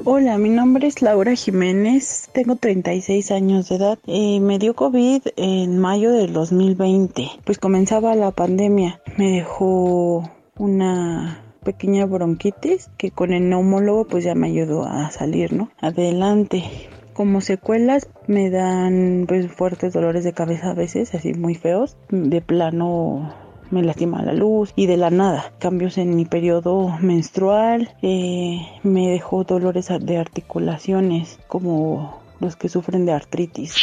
[0.05, 3.99] Hola, mi nombre es Laura Jiménez, tengo 36 años de edad.
[4.07, 9.01] y me dio COVID en mayo del 2020, pues comenzaba la pandemia.
[9.19, 15.53] Me dejó una pequeña bronquitis que con el neumólogo pues ya me ayudó a salir,
[15.53, 15.71] ¿no?
[15.81, 16.65] Adelante.
[17.13, 21.99] Como secuelas me dan pues fuertes dolores de cabeza a veces, así muy feos.
[22.09, 23.35] De plano
[23.71, 25.53] me lastima la luz y de la nada.
[25.59, 33.07] Cambios en mi periodo menstrual, eh, me dejó dolores de articulaciones como los que sufren
[33.07, 33.77] de artritis.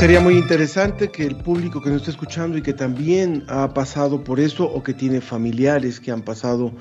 [0.00, 4.24] Sería muy interesante que el público que nos está escuchando y que también ha pasado
[4.24, 6.72] por eso o que tiene familiares que han pasado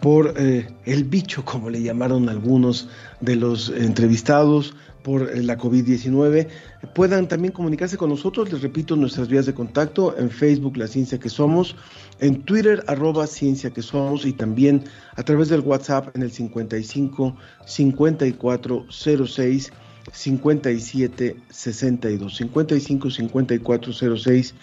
[0.00, 2.88] por eh, el bicho, como le llamaron algunos
[3.20, 6.48] de los entrevistados por eh, la COVID-19,
[6.94, 8.52] puedan también comunicarse con nosotros.
[8.52, 11.76] Les repito nuestras vías de contacto en Facebook, La Ciencia que Somos,
[12.20, 14.84] en Twitter, arroba Ciencia que Somos y también
[15.16, 19.72] a través del WhatsApp en el 55 54 06
[20.12, 24.54] 57 62 55 54 06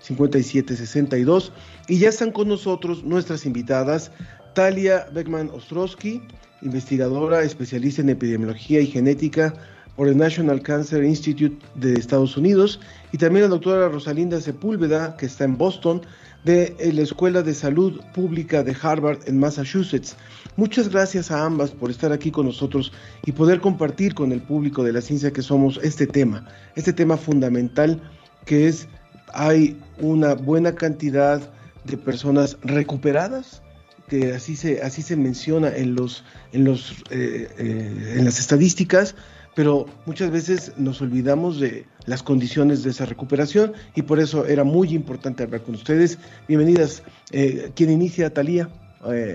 [0.00, 1.52] 57 62
[1.88, 4.12] y ya están con nosotros nuestras invitadas
[4.54, 6.22] Talia Beckman Ostrowski,
[6.62, 9.54] investigadora especialista en epidemiología y genética
[9.96, 12.80] por el National Cancer Institute de Estados Unidos,
[13.12, 16.02] y también la doctora Rosalinda Sepúlveda, que está en Boston,
[16.44, 20.16] de la Escuela de Salud Pública de Harvard en Massachusetts.
[20.56, 22.92] Muchas gracias a ambas por estar aquí con nosotros
[23.26, 27.16] y poder compartir con el público de la ciencia que somos este tema, este tema
[27.16, 28.00] fundamental
[28.46, 28.88] que es,
[29.34, 31.42] hay una buena cantidad
[31.84, 33.62] de personas recuperadas
[34.10, 39.14] que así se, así se menciona en, los, en, los, eh, eh, en las estadísticas,
[39.54, 44.64] pero muchas veces nos olvidamos de las condiciones de esa recuperación y por eso era
[44.64, 46.18] muy importante hablar con ustedes.
[46.48, 47.04] Bienvenidas.
[47.30, 48.68] Eh, ¿Quién inicia, Talía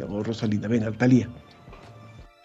[0.09, 0.67] o Rosalinda?
[0.67, 1.29] Venga, Talía.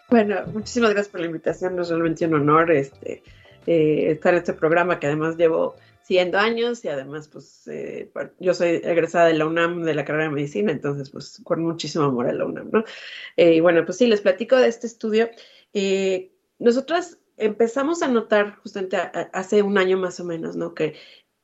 [0.09, 1.79] Bueno, muchísimas gracias por la invitación.
[1.81, 3.25] Es realmente un honor este,
[3.67, 5.75] estar en este programa que además llevo
[6.19, 10.31] años y además, pues, eh, yo soy egresada de la UNAM de la carrera de
[10.31, 12.85] medicina, entonces, pues, con muchísimo amor a la UNAM, ¿no?
[13.37, 15.31] Eh, y bueno, pues sí, les platico de este estudio.
[15.73, 18.97] Eh, nosotras empezamos a notar justamente
[19.33, 20.75] hace un año más o menos, ¿no?
[20.75, 20.95] Que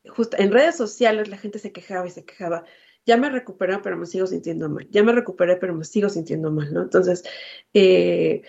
[0.08, 2.64] justo en redes sociales la gente se quejaba y se quejaba
[3.06, 6.50] ya me recuperé, pero me sigo sintiendo mal, ya me recuperé, pero me sigo sintiendo
[6.50, 6.82] mal, ¿no?
[6.82, 7.24] Entonces,
[7.72, 8.42] eh,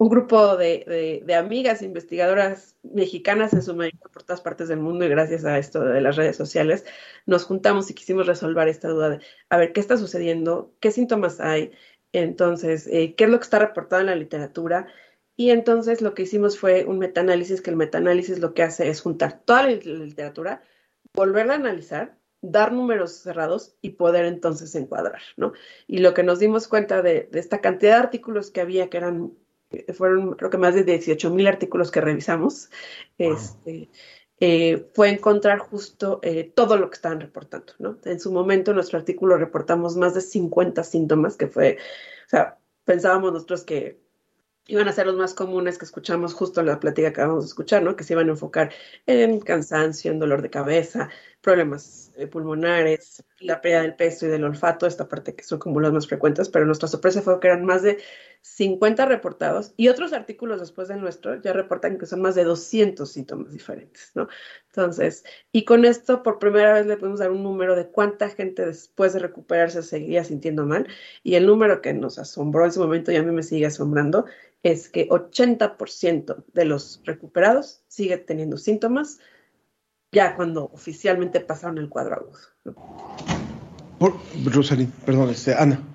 [0.00, 5.10] un grupo de, amigas investigadoras mexicanas en su mayoría por todas partes del mundo y
[5.10, 6.86] gracias a esto de las redes sociales
[7.26, 11.38] nos juntamos y quisimos resolver esta duda de a ver qué está sucediendo, qué síntomas
[11.38, 11.72] hay,
[12.12, 14.86] entonces eh, qué es lo que está reportado en la literatura
[15.36, 19.02] y entonces lo que hicimos fue un metaanálisis que el metaanálisis lo que hace es
[19.02, 20.62] juntar toda la literatura,
[21.12, 25.52] volverla a analizar dar números cerrados y poder entonces encuadrar, ¿no?
[25.86, 28.96] Y lo que nos dimos cuenta de, de esta cantidad de artículos que había, que
[28.96, 29.34] eran
[29.94, 32.70] fueron creo que más de 18 mil artículos que revisamos,
[33.18, 33.90] este,
[34.40, 37.98] eh, fue encontrar justo eh, todo lo que estaban reportando, ¿no?
[38.04, 41.76] En su momento, en nuestro artículo reportamos más de 50 síntomas, que fue,
[42.26, 44.00] o sea, pensábamos nosotros que
[44.66, 47.48] iban a ser los más comunes que escuchamos justo en la plática que acabamos de
[47.48, 47.96] escuchar, ¿no?
[47.96, 48.72] Que se iban a enfocar
[49.06, 51.10] en cansancio, en dolor de cabeza,
[51.40, 55.80] problemas eh, pulmonares, la pérdida del peso y del olfato, esta parte que son como
[55.80, 57.98] las más frecuentes, pero nuestra sorpresa fue que eran más de
[58.42, 63.10] 50 reportados y otros artículos después del nuestro ya reportan que son más de 200
[63.10, 64.28] síntomas diferentes, ¿no?
[64.66, 68.64] Entonces, y con esto por primera vez le podemos dar un número de cuánta gente
[68.64, 70.88] después de recuperarse seguía sintiendo mal
[71.22, 74.24] y el número que nos asombró en ese momento y a mí me sigue asombrando
[74.62, 79.20] es que 80% de los recuperados sigue teniendo síntomas
[80.12, 82.38] ya cuando oficialmente pasaron el cuadro agudo.
[83.98, 84.14] Por,
[85.04, 85.89] perdón, este, Ana.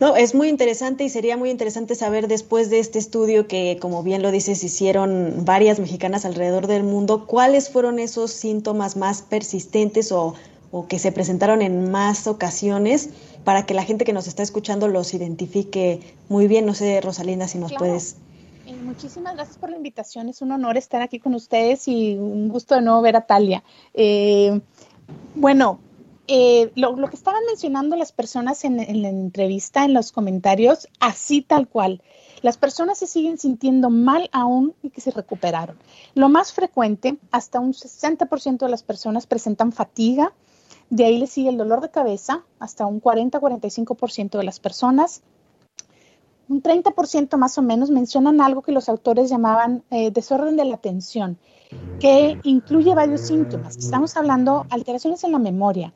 [0.00, 4.04] No, es muy interesante y sería muy interesante saber después de este estudio que, como
[4.04, 10.12] bien lo dices, hicieron varias mexicanas alrededor del mundo, cuáles fueron esos síntomas más persistentes
[10.12, 10.34] o,
[10.70, 13.10] o que se presentaron en más ocasiones
[13.42, 16.64] para que la gente que nos está escuchando los identifique muy bien.
[16.64, 18.16] No sé, Rosalinda, si nos puedes
[18.68, 20.28] eh, muchísimas gracias por la invitación.
[20.28, 23.64] Es un honor estar aquí con ustedes y un gusto de nuevo ver a Talia.
[23.94, 24.60] Eh,
[25.34, 25.80] bueno,
[26.30, 31.68] eh, lo, que estaban mencionando las personas en, la entrevista, en los comentarios, así tal
[31.68, 32.02] cual.
[32.42, 35.78] Las personas se siguen sintiendo mal aún y que se recuperaron.
[36.14, 40.34] Lo más frecuente, hasta un 60% de las personas presentan fatiga,
[40.90, 45.22] de ahí le sigue el dolor de cabeza, hasta un 40-45% de las personas.
[46.50, 50.74] Un 30% más o menos mencionan algo que los autores llamaban eh, desorden de la
[50.74, 51.38] atención,
[52.00, 53.78] que incluye varios síntomas.
[53.78, 55.94] Estamos hablando alteraciones en la memoria,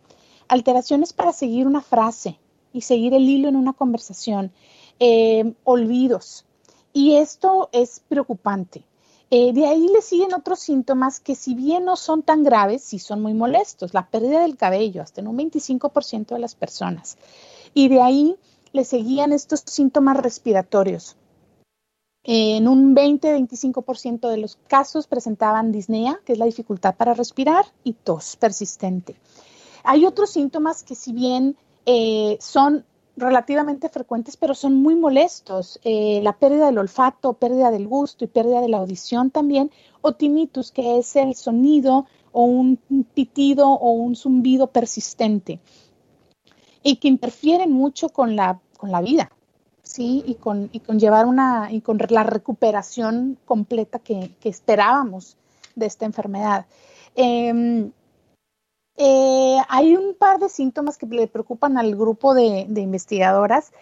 [0.48, 2.38] alteraciones para seguir una frase
[2.72, 4.52] y seguir el hilo en una conversación,
[4.98, 6.44] eh, olvidos.
[6.92, 8.84] Y esto es preocupante.
[9.30, 12.98] Eh, de ahí le siguen otros síntomas que si bien no son tan graves, sí
[12.98, 13.94] son muy molestos.
[13.94, 17.16] La pérdida del cabello, hasta en un 25% de las personas.
[17.72, 18.36] Y de ahí
[18.72, 21.16] le seguían estos síntomas respiratorios.
[22.24, 27.94] En un 20-25% de los casos presentaban disnea, que es la dificultad para respirar, y
[27.94, 29.16] tos persistente.
[29.84, 31.56] Hay otros síntomas que si bien
[31.86, 32.84] eh, son
[33.16, 35.78] relativamente frecuentes, pero son muy molestos.
[35.84, 39.70] Eh, la pérdida del olfato, pérdida del gusto y pérdida de la audición también,
[40.00, 42.78] o tinnitus, que es el sonido o un
[43.14, 45.60] pitido o un zumbido persistente
[46.82, 49.30] y que interfieren mucho con la, con la vida,
[49.82, 50.24] ¿sí?
[50.26, 55.36] Y con, llevar una, y con la recuperación completa que, que esperábamos
[55.76, 56.66] de esta enfermedad.
[57.14, 57.90] Eh,
[58.96, 63.72] eh, hay un par de síntomas que le preocupan al grupo de, investigadoras.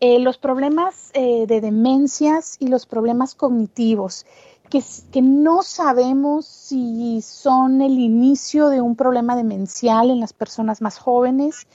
[0.00, 4.24] Eh, los problemas eh, de demencias y los problemas cognitivos,
[4.70, 4.82] que,
[5.20, 11.66] no sabemos si son el inicio de un problema demencial en las personas más jóvenes.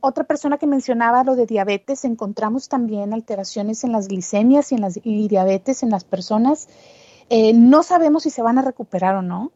[0.00, 4.80] otra persona que mencionaba lo de diabetes, encontramos también alteraciones en las glicemias y en
[4.80, 6.68] las diabetes en las personas.
[7.54, 9.52] no sabemos si se van a recuperar o no,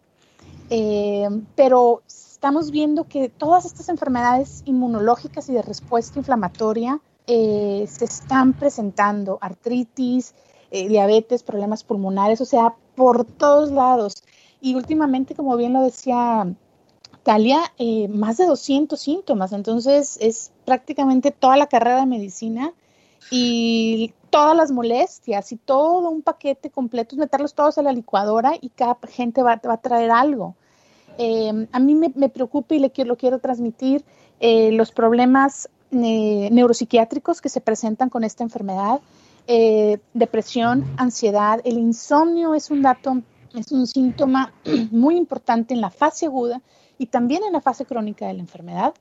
[1.57, 2.03] pero
[2.45, 9.39] estamos viendo que todas estas enfermedades inmunológicas y de respuesta inflamatoria eh, se están presentando,
[9.41, 10.35] artritis,
[10.71, 14.23] eh, diabetes, problemas pulmonares, o sea, por todos lados.
[14.61, 16.55] Y últimamente, como bien lo decía
[17.23, 22.75] Talia, eh, más de 200 síntomas, entonces es prácticamente toda la carrera de medicina
[23.31, 28.69] y todas las molestias y todo un paquete completo, meterlos todos a la licuadora y
[28.69, 30.57] cada gente va a traer algo.
[31.19, 34.05] Em, a mí me, preocupa y le quiero, lo quiero transmitir
[34.41, 39.01] eh, los problemas eh, neuropsiquiátricos que se presentan con esta enfermedad,
[39.47, 43.23] eh, depresión, ansiedad, el insomnio es un dato,
[43.55, 44.53] es un síntoma
[44.91, 46.61] muy importante en la fase aguda
[46.99, 48.95] y también en la fase crónica de la enfermedad.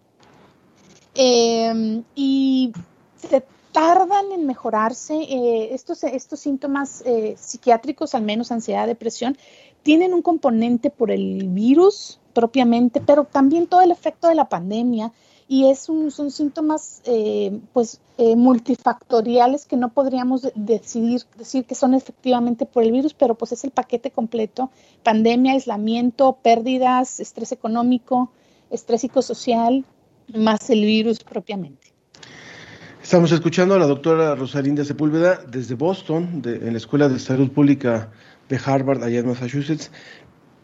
[1.15, 2.73] Em, y
[3.17, 5.73] se tardan en mejorarse.
[5.73, 7.03] estos, estos síntomas
[7.37, 9.35] psiquiátricos, al menos ansiedad, depresión,
[9.83, 15.11] tienen un componente por el virus propiamente, pero también todo el efecto de la pandemia
[15.47, 21.75] y es un, son síntomas eh, pues eh, multifactoriales que no podríamos decidir decir que
[21.75, 24.71] son efectivamente por el virus, pero pues es el paquete completo,
[25.03, 28.31] pandemia, aislamiento, pérdidas, estrés económico,
[28.71, 29.83] estrés psicosocial,
[30.33, 31.93] más el virus propiamente.
[33.03, 38.09] Estamos escuchando a la doctora Rosalinda Sepúlveda desde Boston, en la Escuela de Salud Pública
[38.63, 39.91] Harvard, allá en Massachusetts.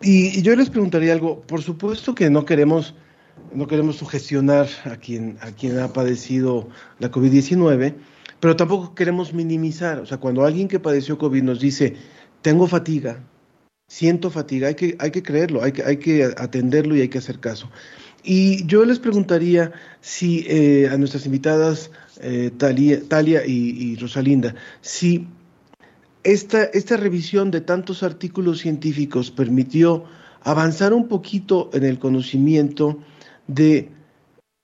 [0.01, 2.95] Y, yo les preguntaría algo, por supuesto que no queremos,
[3.53, 6.69] no queremos sugestionar a quien, a quien ha padecido
[6.99, 7.95] la COVID-19,
[8.39, 9.99] pero tampoco queremos minimizar.
[9.99, 11.95] O sea, cuando alguien que padeció COVID nos dice,
[12.41, 13.23] tengo fatiga,
[13.87, 17.17] siento fatiga, hay que, hay que creerlo, hay que, hay que atenderlo y hay que
[17.17, 17.69] hacer caso.
[18.23, 19.71] Y yo les preguntaría
[20.01, 25.27] si eh, a nuestras invitadas, eh, Talia, y, y Rosalinda, si
[26.23, 30.05] esta, esta revisión de tantos artículos científicos permitió
[30.41, 32.99] avanzar un poquito en el conocimiento
[33.47, 33.89] de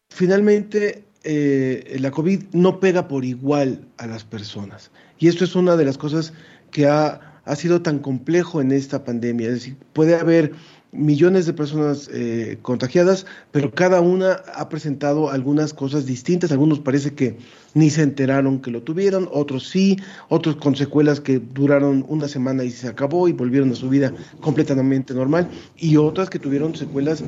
[0.10, 4.92] finalmente eh, la COVID no pega por igual a las personas.
[5.18, 6.34] Y esto es una de las cosas
[6.72, 9.48] que ha, ha sido tan complejo en esta pandemia.
[9.48, 10.54] Es decir, puede haber
[10.96, 16.52] millones de personas eh, contagiadas, pero cada una ha presentado algunas cosas distintas.
[16.52, 17.38] Algunos parece que
[17.74, 19.98] ni se enteraron que lo tuvieron, otros sí,
[20.30, 24.14] otros con secuelas que duraron una semana y se acabó y volvieron a su vida
[24.40, 27.24] completamente normal, y otras que tuvieron secuelas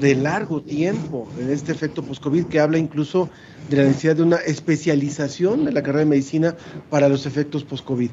[0.00, 3.30] de largo tiempo en este efecto post-COVID que habla incluso
[3.70, 6.56] de la necesidad de una especialización de la carrera de medicina
[6.90, 8.10] para los efectos post-COVID.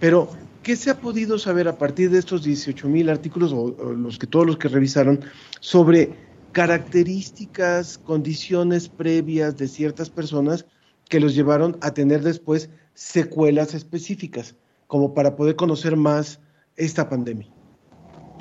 [0.00, 0.28] Pero
[0.62, 4.26] ¿Qué se ha podido saber a partir de estos 18 mil artículos, o, los que
[4.26, 5.20] todos los que revisaron,
[5.60, 6.12] sobre
[6.52, 10.66] características, condiciones previas de ciertas personas
[11.08, 14.56] que los llevaron a tener después secuelas específicas,
[14.86, 16.40] como para poder conocer más
[16.76, 17.48] esta pandemia?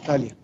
[0.06, 0.36] Talia.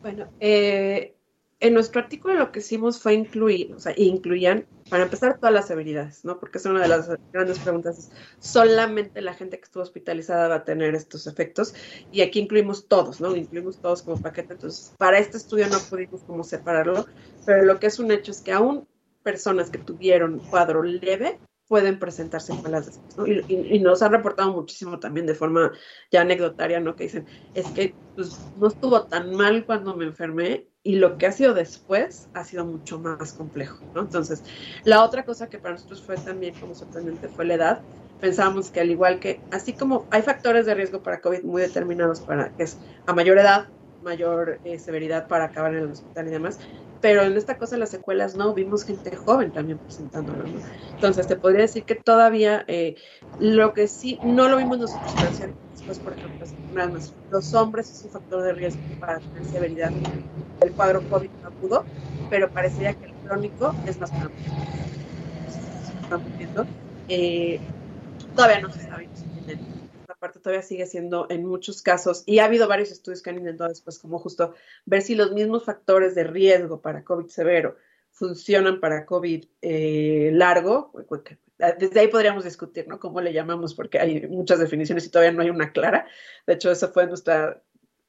[0.00, 1.17] Bueno, eh,
[1.60, 5.66] en nuestro artículo lo que hicimos fue incluir, o sea, incluían, para empezar, todas las
[5.66, 6.38] severidades, ¿no?
[6.38, 10.56] Porque es una de las grandes preguntas, es, ¿solamente la gente que estuvo hospitalizada va
[10.56, 11.74] a tener estos efectos?
[12.12, 13.34] Y aquí incluimos todos, ¿no?
[13.34, 17.06] Incluimos todos como paquete, entonces, para este estudio no pudimos como separarlo,
[17.44, 18.86] pero lo que es un hecho es que aún
[19.22, 21.38] personas que tuvieron cuadro leve
[21.68, 23.26] pueden presentarse secuelas después, ¿no?
[23.26, 25.72] Y, y, nos han reportado muchísimo también de forma
[26.10, 26.96] ya anecdotaria, ¿no?
[26.96, 31.26] Que dicen, es que pues, no estuvo tan mal cuando me enfermé y lo que
[31.26, 34.00] ha sido después ha sido mucho más complejo, ¿no?
[34.00, 34.42] Entonces,
[34.84, 37.80] la otra cosa que para nosotros fue también como sorprendente fue la edad.
[38.20, 42.20] Pensábamos que al igual que, así como hay factores de riesgo para COVID muy determinados
[42.20, 43.68] para que es a mayor edad,
[44.00, 46.58] mayor eh, severidad para acabar en el hospital y demás,
[47.00, 50.60] pero en esta cosa las secuelas no, vimos gente joven también presentándolo, ¿no?
[50.94, 52.96] Entonces, te podría decir que todavía eh,
[53.38, 55.40] lo que sí, no lo vimos nosotros,
[55.72, 56.46] después, por ejemplo,
[57.30, 59.92] los hombres es un factor de riesgo para tener severidad.
[60.60, 61.84] Del cuadro COVID agudo,
[62.28, 64.28] pero parecería que el crónico es más para
[67.08, 67.60] eh,
[68.34, 69.08] todavía no se sabe
[70.18, 73.70] parte todavía sigue siendo en muchos casos, y ha habido varios estudios que han intentado
[73.70, 74.54] después como justo
[74.84, 77.76] ver si los mismos factores de riesgo para COVID severo
[78.10, 80.92] funcionan para COVID eh, largo,
[81.78, 82.98] desde ahí podríamos discutir, ¿no?
[83.00, 83.74] ¿Cómo le llamamos?
[83.74, 86.06] Porque hay muchas definiciones y todavía no hay una clara.
[86.46, 87.62] De hecho, eso fue nuestra,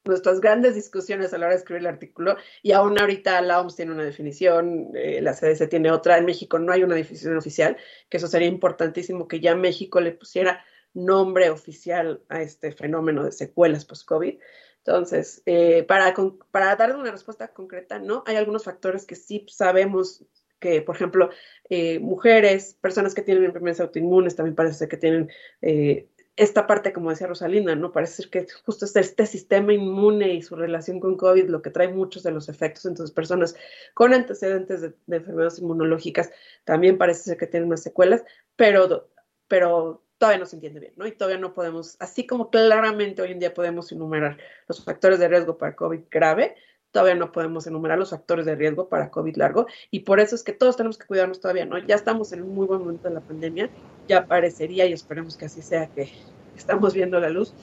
[0.05, 2.38] nuestras grandes discusiones a la hora de escribir el artículo.
[2.62, 6.18] Y aún ahorita la OMS tiene una definición, eh, la CDC tiene otra.
[6.18, 7.78] En México no hay una definición oficial,
[8.10, 10.64] que eso sería importantísimo que ya México le pusiera
[10.94, 14.40] nombre oficial a este fenómeno de secuelas post-COVID.
[14.78, 16.14] Entonces, eh, para,
[16.52, 20.26] para darle una respuesta concreta, no, hay algunos factores que sí sabemos
[20.60, 21.30] que, por ejemplo,
[21.70, 25.30] eh, mujeres, personas que tienen enfermedades autoinmunes, también parece que tienen
[25.62, 27.92] eh, esta parte, como decía Rosalinda, ¿no?
[27.92, 31.70] Parece ser que justo este, este sistema inmune y su relación con COVID lo que
[31.70, 32.86] trae muchos de los efectos.
[32.86, 33.56] Entonces, personas
[33.94, 36.32] con antecedentes de, enfermedades inmunológicas
[36.64, 38.24] también parece ser que tienen más secuelas,
[38.56, 39.10] pero,
[39.50, 41.08] pero todavía no se entiende bien, ¿no?
[41.08, 45.30] Y todavía no podemos, así como claramente hoy en día podemos enumerar los factores de
[45.30, 46.56] riesgo para COVID grave,
[46.92, 50.44] todavía no podemos enumerar los factores de riesgo para COVID largo y por eso es
[50.44, 51.78] que todos tenemos que cuidarnos todavía, ¿no?
[51.80, 53.70] Ya estamos en un muy buen momento de la pandemia,
[54.08, 56.10] ya parecería y esperemos que así sea que
[56.56, 57.54] estamos viendo la luz.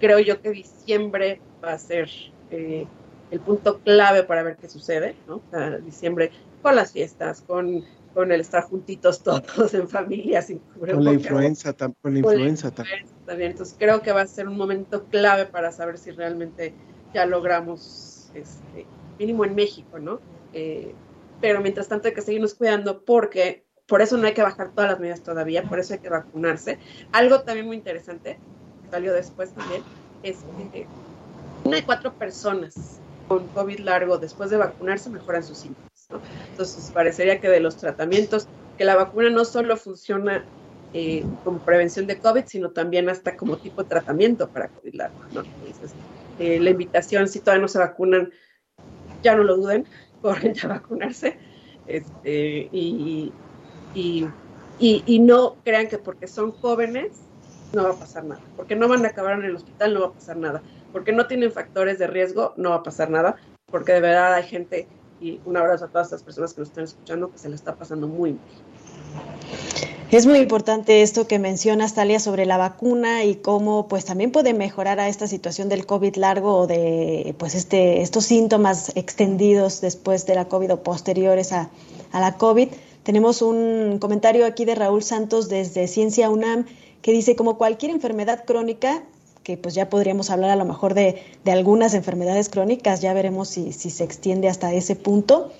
[0.00, 2.10] Creo yo que diciembre va a ser
[2.50, 2.86] eh,
[3.30, 5.40] el punto clave para ver qué sucede, ¿no?
[5.84, 6.32] diciembre
[6.62, 7.84] con las fiestas, con,
[8.14, 13.06] con el estar juntitos todos en familia, sin Con la influenza, con la influenza también.
[13.50, 16.74] Entonces creo que va a ser un momento clave para saber si realmente
[17.14, 18.86] ya logramos este,
[19.18, 20.20] mínimo en México, ¿no?
[20.52, 20.94] Eh,
[21.40, 24.90] pero mientras tanto hay que seguirnos cuidando porque por eso no hay que bajar todas
[24.90, 26.78] las medidas todavía, por eso hay que vacunarse.
[27.12, 28.38] Algo también muy interesante,
[28.90, 29.82] salió después también,
[30.22, 30.38] es
[30.72, 30.86] que
[31.64, 35.91] una de cuatro personas con COVID largo después de vacunarse mejoran sus síntomas,
[36.50, 40.44] Entonces parecería que de los tratamientos, que la vacuna no solo funciona
[40.94, 45.18] eh, como prevención de COVID, sino también hasta como tipo de tratamiento para COVID largo,
[45.32, 45.40] ¿no?
[45.40, 45.94] Entonces,
[46.38, 48.30] eh, la invitación, si todavía no se vacunan,
[49.22, 49.86] ya no lo duden,
[50.22, 51.38] corren ya a vacunarse.
[51.86, 53.32] Este, y,
[53.94, 54.28] y,
[54.78, 57.12] y, no crean que porque son jóvenes
[57.72, 60.06] no va a pasar nada, porque no van a acabar en el hospital no va
[60.08, 63.36] a pasar nada, porque no tienen factores de riesgo no va a pasar nada,
[63.66, 64.86] porque de verdad hay gente,
[65.22, 67.76] y un abrazo a todas las personas que nos están escuchando, que se le está
[67.76, 68.38] pasando muy.
[70.10, 74.52] Es muy importante esto que mencionas, Talia, sobre la vacuna y cómo pues también puede
[74.52, 80.26] mejorar a esta situación del COVID largo o de pues este, estos síntomas extendidos después
[80.26, 81.70] de la COVID o posteriores a,
[82.10, 82.68] a la COVID.
[83.04, 86.66] Tenemos un comentario aquí de Raúl Santos desde Ciencia UNAM
[87.00, 89.02] que dice, como cualquier enfermedad crónica,
[89.42, 93.72] que pues ya podríamos hablar a lo mejor de, algunas enfermedades crónicas, ya veremos si,
[93.72, 95.52] si se extiende hasta ese punto.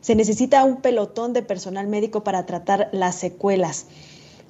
[0.00, 3.86] Se necesita un pelotón de personal médico para tratar las secuelas.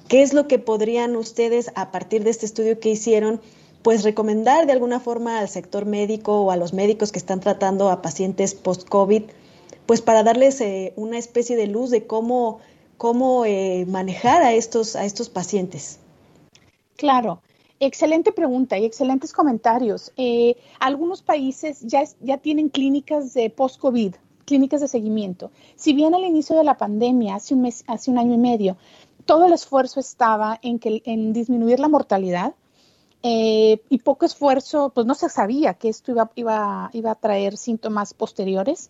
[0.07, 3.41] ¿Qué es lo que podrían ustedes, a partir de este estudio que hicieron,
[3.81, 7.89] pues recomendar de alguna forma al sector médico o a los médicos que están tratando
[7.89, 9.23] a pacientes post-COVID,
[9.85, 12.59] pues para darles eh, una especie de luz de cómo,
[12.97, 15.99] cómo eh, manejar a estos, a estos pacientes?
[16.97, 17.41] Claro.
[17.79, 20.13] Excelente pregunta y excelentes comentarios.
[20.15, 24.15] Eh, algunos países ya, ya tienen clínicas de post-COVID,
[24.45, 25.51] clínicas de seguimiento.
[25.75, 28.77] Si bien al inicio de la pandemia, hace un, mes, hace un año y medio,
[29.25, 32.53] todo el esfuerzo estaba en, que, en disminuir la mortalidad
[33.23, 37.57] eh, y poco esfuerzo, pues no se sabía que esto iba, iba, iba a traer
[37.57, 38.89] síntomas posteriores.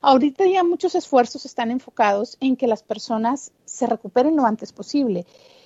[0.00, 5.24] Ahorita ya muchos esfuerzos están enfocados en que las personas se recuperen lo antes posible.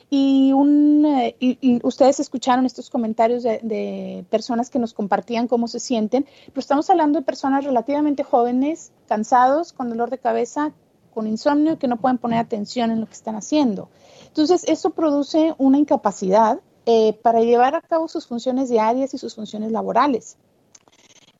[0.08, 6.26] Y, un, eh, ustedes escucharon estos comentarios de, personas que nos compartían cómo se sienten,
[6.46, 10.72] pero estamos hablando de personas relativamente jóvenes, cansados, con dolor de cabeza,
[11.12, 13.88] con insomnio que no pueden poner atención en lo que están haciendo.
[14.28, 19.34] Entonces, eso produce una incapacidad eh, para llevar a cabo sus funciones diarias y sus
[19.34, 20.36] funciones laborales.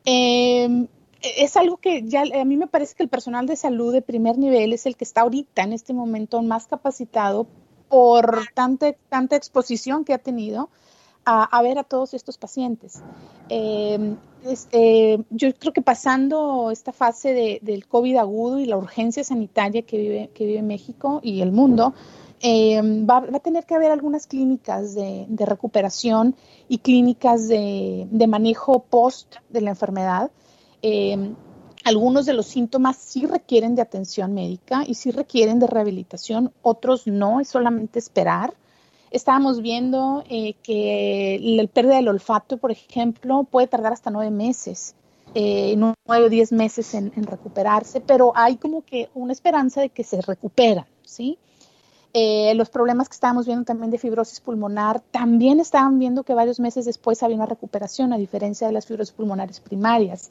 [0.05, 0.89] Em,
[1.21, 4.39] es algo que ya a mí me parece que el personal de salud de primer
[4.39, 7.47] nivel es el que está ahorita en este momento más capacitado
[7.89, 10.70] por tanta, tanta exposición que ha tenido
[11.28, 13.03] a, ver a todos estos pacientes.
[13.49, 14.16] Em,
[14.70, 19.99] eh, yo creo que pasando esta fase del COVID agudo y la urgencia sanitaria que
[19.99, 21.95] vive, que vive México y el mundo,
[22.41, 26.37] em, va, a tener que haber algunas clínicas de, recuperación
[26.68, 30.30] y clínicas de, manejo post de la enfermedad.
[31.87, 37.07] Algunos de los síntomas sí requieren de atención médica y sí requieren de rehabilitación, otros
[37.07, 38.55] no, es solamente esperar
[39.11, 44.95] estábamos viendo eh, que el pérdida del olfato, por ejemplo, puede tardar hasta nueve meses,
[45.34, 50.05] eh, nueve o diez meses en, recuperarse, pero hay como que una esperanza de que
[50.05, 51.39] se recupera, ¿sí?
[52.12, 56.59] Eh, los problemas que estábamos viendo también de fibrosis pulmonar, también estaban viendo que varios
[56.61, 60.30] meses después había una recuperación, a diferencia de las fibrosis pulmonares primarias.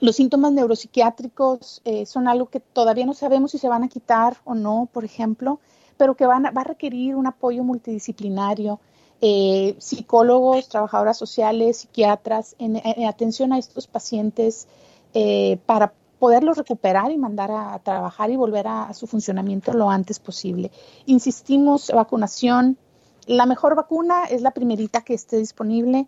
[0.00, 4.36] Los síntomas neuropsiquiátricos eh, son algo que todavía no sabemos si se van a quitar
[4.44, 5.60] o no, por ejemplo
[5.96, 8.80] pero que van va a requerir un apoyo multidisciplinario,
[9.20, 14.66] eh, psicólogos, trabajadoras sociales, psiquiatras, en, atención a estos pacientes
[15.14, 20.18] eh, para poderlos recuperar y mandar a, trabajar y volver a, su funcionamiento lo antes
[20.18, 20.70] posible.
[21.06, 22.78] Insistimos, vacunación.
[23.26, 26.06] La mejor vacuna es la primerita que esté disponible.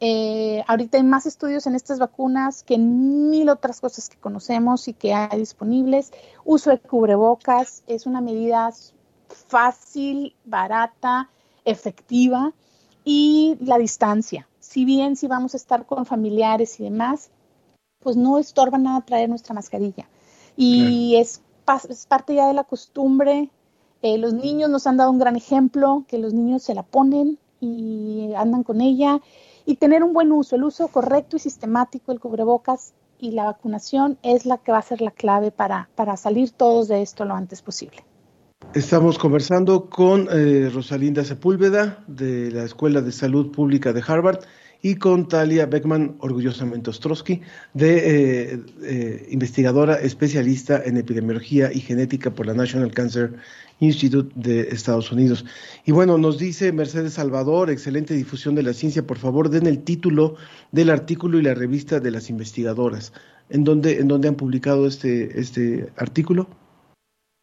[0.00, 4.92] Eh, ahorita hay más estudios en estas vacunas que mil otras cosas que conocemos y
[4.92, 6.12] que hay disponibles.
[6.44, 8.70] Uso de cubrebocas es una medida
[9.28, 11.30] fácil, barata,
[11.64, 12.52] efectiva
[13.04, 14.48] y la distancia.
[14.60, 17.30] Si bien si vamos a estar con familiares y demás,
[18.00, 20.08] pues no estorba nada traer nuestra mascarilla.
[20.56, 21.42] Y es,
[22.08, 23.50] parte ya de la costumbre.
[24.02, 27.38] Eh, los niños nos han dado un gran ejemplo, que los niños se la ponen
[27.60, 29.20] y andan con ella.
[29.68, 34.16] Y tener un buen uso, el uso correcto y sistemático del cubrebocas y la vacunación
[34.22, 37.34] es la que va a ser la clave para, para salir todos de esto lo
[37.34, 37.98] antes posible.
[38.72, 44.40] Estamos conversando con eh, Rosalinda Sepúlveda de la Escuela de Salud Pública de Harvard
[44.80, 47.42] y con Talia Beckman, orgullosamente Ostrowski,
[47.74, 53.34] de eh, eh, investigadora especialista en epidemiología y genética por la National Cancer
[53.80, 55.44] Institute de Estados Unidos.
[55.84, 59.82] Y bueno, nos dice Mercedes Salvador, excelente difusión de la ciencia, por favor den el
[59.82, 60.36] título
[60.70, 63.12] del artículo y la revista de las investigadoras.
[63.50, 66.48] ¿En dónde, en dónde han publicado este, este artículo?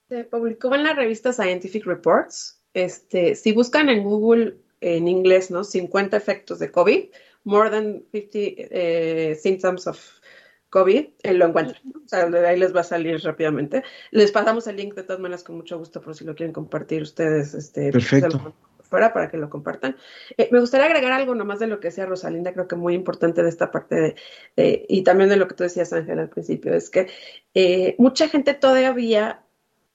[0.07, 2.61] Se publicó en la revista Scientific Reports.
[2.73, 5.63] Este, si buscan en Google en inglés, ¿no?
[5.63, 7.05] 50 efectos de COVID,
[7.45, 8.37] more than 50
[8.71, 9.99] eh, symptoms of
[10.69, 11.79] COVID, eh, lo encuentran.
[12.03, 13.83] O sea, ahí les va a salir rápidamente.
[14.11, 17.01] Les pasamos el link de todas maneras con mucho gusto por si lo quieren compartir
[17.01, 17.53] ustedes.
[17.53, 18.53] Este, Perfecto.
[18.81, 19.95] Fuera para que lo compartan.
[20.37, 23.41] Eh, me gustaría agregar algo nomás de lo que decía Rosalinda, creo que muy importante
[23.41, 24.15] de esta parte
[24.55, 28.53] de, y también de lo que tú decías, Ángel, al principio, es que mucha gente
[28.53, 29.43] todavía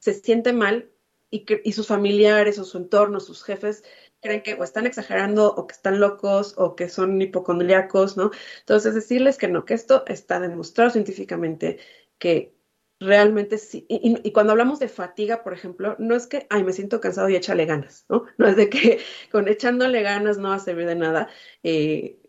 [0.01, 0.91] se siente mal
[1.31, 3.85] y, y sus familiares o su entorno, sus jefes,
[4.21, 8.31] creen que o están exagerando o que están locos o que son hipocondriacos, ¿no?
[8.61, 11.79] Entonces, decirles que no, que esto está demostrado científicamente
[12.18, 12.55] que
[13.01, 13.87] realmente sí.
[13.89, 17.37] Y, cuando hablamos de fatiga, por ejemplo, no es que, ay, me siento cansado y
[17.37, 18.27] échale ganas, ¿no?
[18.39, 19.01] No es de que
[19.33, 21.29] con echándole ganas no va a servir de nada.
[21.62, 22.20] Eh,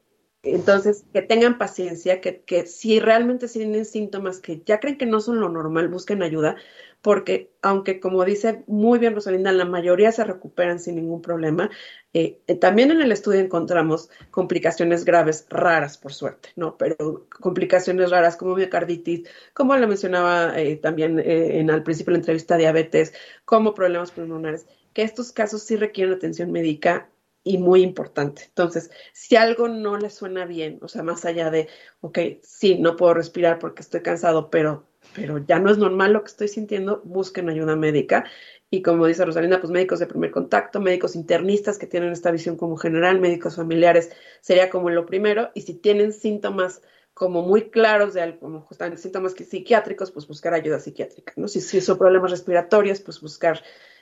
[0.44, 5.20] Entonces, que tengan paciencia, que, que si realmente tienen síntomas que ya creen que no
[5.20, 6.56] son lo normal, busquen ayuda,
[7.02, 11.70] porque aunque como dice muy bien Rosalinda, la mayoría se recuperan sin ningún problema,
[12.14, 16.76] eh, eh, también en el estudio encontramos complicaciones graves, raras por suerte, ¿no?
[16.78, 22.22] Pero complicaciones raras como miocarditis, como lo mencionaba eh, también en, al principio de la
[22.22, 23.14] entrevista, diabetes,
[23.46, 27.10] como problemas pulmonares, que estos casos sí requieren atención médica
[27.44, 28.44] y muy importante.
[28.48, 31.68] Entonces, si algo no le suena bien, o sea, más allá de,
[32.02, 34.86] ok, sí, no puedo respirar porque estoy cansado, pero,
[35.16, 38.26] pero ya no es normal lo que estoy sintiendo, busquen ayuda médica.
[38.70, 42.56] Y como dice Rosalina, pues médicos de primer contacto, médicos internistas que tienen esta visión
[42.56, 45.52] como general, médicos familiares, sería como lo primero.
[45.56, 46.82] Y si tienen síntomas
[47.14, 51.48] como muy claros de como justamente síntomas psiquiátricos, pues buscar ayuda psiquiátrica, ¿no?
[51.48, 53.62] Si son problemas respiratorios, pues buscar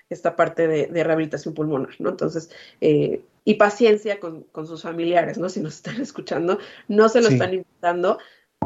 [0.09, 2.09] esta parte de, rehabilitación pulmonar, ¿no?
[2.09, 2.49] Entonces,
[2.81, 5.49] eh, y paciencia con, sus familiares, ¿no?
[5.49, 8.19] Si nos están escuchando, no se lo están invitando,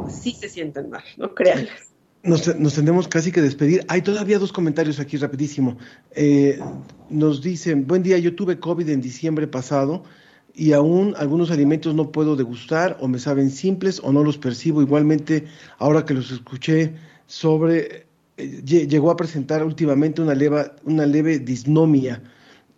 [0.10, 1.34] sí se sienten mal, ¿no?
[1.36, 1.92] Créanles.
[2.24, 3.84] Nos, nos, tendremos casi que despedir.
[3.90, 5.78] Hay todavía dos comentarios aquí rapidísimo.
[6.12, 6.58] Eh,
[7.10, 10.04] nos dicen, buen día, yo tuve COVID en diciembre pasado
[10.54, 14.82] y aún algunos alimentos no puedo degustar o me saben simples o no los percibo.
[14.82, 15.46] Igualmente,
[15.80, 16.94] ahora que los escuché
[17.26, 18.06] sobre
[18.38, 20.34] llegó a presentar últimamente una,
[20.84, 22.22] una leve disnomia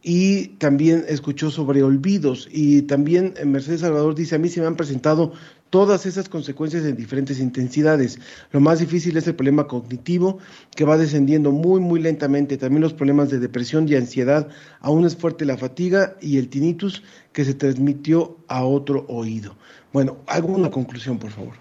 [0.08, 4.68] y también escuchó sobre olvidos y también eh, Mercedes Salvador dice, a mí se me
[4.68, 5.34] han presentado
[5.72, 8.20] todas esas consecuencias en diferentes intensidades.
[8.51, 10.38] Lo más difícil es el problema cognitivo
[10.76, 12.58] que va descendiendo muy, muy lentamente.
[12.58, 14.47] También los problemas de depresión y ansiedad.
[14.80, 17.01] Aún es fuerte la fatiga y el tinnitus
[17.34, 19.56] que se transmitió a otro oído.
[19.91, 21.56] Bueno, ¿alguna conclusión, por favor?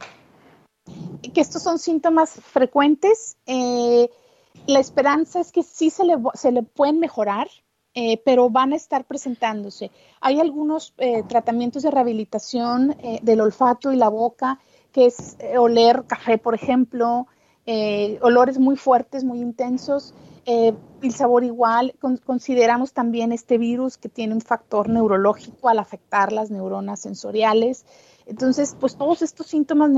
[1.33, 3.37] Que estos son síntomas frecuentes.
[3.47, 4.09] Eh,
[4.67, 7.49] la esperanza es que sí se le, se le pueden mejorar,
[7.95, 9.91] eh, pero van a estar presentándose.
[10.21, 14.61] Hay algunos eh, tratamientos de rehabilitación del olfato y la boca,
[14.93, 17.27] que es oler café, por ejemplo,
[18.21, 20.15] olores muy fuertes, muy intensos,
[20.47, 21.95] el sabor igual.
[22.25, 27.85] consideramos también este virus que tiene un factor neurológico al afectar las neuronas sensoriales.
[28.27, 29.91] Entonces, pues todos estos síntomas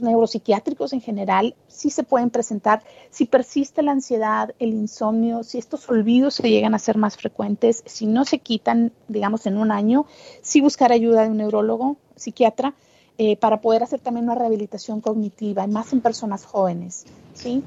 [0.00, 2.82] neuropsiquiátricos en general sí se pueden presentar.
[3.10, 7.84] Si persiste la ansiedad, el insomnio, si estos olvidos se llegan a ser más frecuentes,
[7.86, 10.06] si no se quitan, digamos, en un año,
[10.42, 12.74] sí buscar ayuda de un neurólogo, psiquiatra,
[13.18, 17.04] eh, para poder hacer también una rehabilitación cognitiva, más en personas jóvenes.
[17.34, 17.62] ¿sí?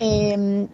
[0.00, 0.68] Em,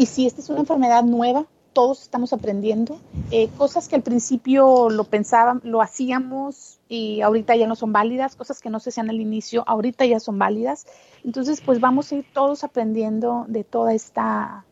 [0.00, 1.44] y si esta es una enfermedad nueva,
[1.74, 2.98] todos estamos aprendiendo.
[3.30, 8.34] Eh, cosas que al principio lo pensábamos, lo hacíamos y ahorita ya no son válidas,
[8.34, 10.86] cosas que no se hacían al inicio, ahorita ya son válidas.
[11.22, 14.64] Entonces, pues vamos a ir todos aprendiendo de toda esta,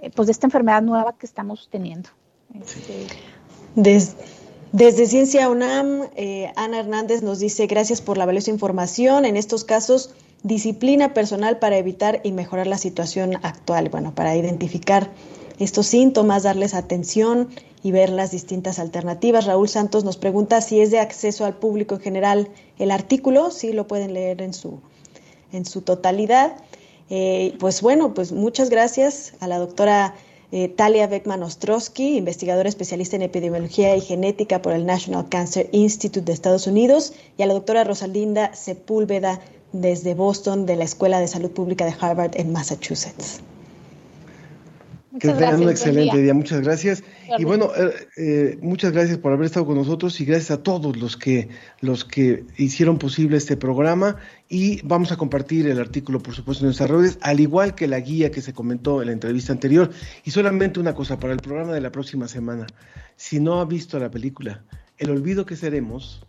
[0.00, 2.08] eh, pues de esta enfermedad nueva que estamos teniendo.
[2.52, 3.06] Este,
[4.72, 9.26] desde, Ciencia UNAM, eh, Ana Hernández nos dice, gracias por la valiosa información.
[9.26, 10.12] En estos casos,
[10.42, 15.10] disciplina personal para evitar y mejorar la situación actual, bueno, para identificar
[15.58, 17.48] estos síntomas, darles atención
[17.82, 19.46] y ver las distintas alternativas.
[19.46, 23.72] Raúl Santos nos pregunta si es de acceso al público en general el artículo, sí
[23.72, 24.80] lo pueden leer en su,
[25.52, 26.56] en su totalidad.
[27.10, 30.14] Eh, pues bueno, pues muchas gracias a la doctora
[30.50, 36.26] eh, Talia Beckman Ostrowski, investigadora especialista en epidemiología y genética por el National Cancer Institute
[36.26, 39.40] de Estados Unidos, y a la doctora Rosalinda Sepúlveda
[39.72, 43.40] desde Boston de la Escuela de Salud Pública de Harvard en Massachusetts
[45.18, 46.34] que tengan un excelente día.
[46.34, 47.04] Muchas gracias.
[47.38, 50.96] Y bueno, eh, eh, muchas gracias por haber estado con nosotros y gracias a todos
[50.96, 51.48] los que,
[51.80, 54.16] los que hicieron posible este programa.
[54.48, 58.00] Y vamos a compartir el artículo, por supuesto, en nuestras redes, al igual que la
[58.00, 59.90] guía que se comentó en la entrevista anterior.
[60.24, 62.66] Y solamente una cosa para el programa de la próxima semana.
[63.16, 64.64] Si no ha visto la película,
[64.98, 66.24] El olvido que seremos,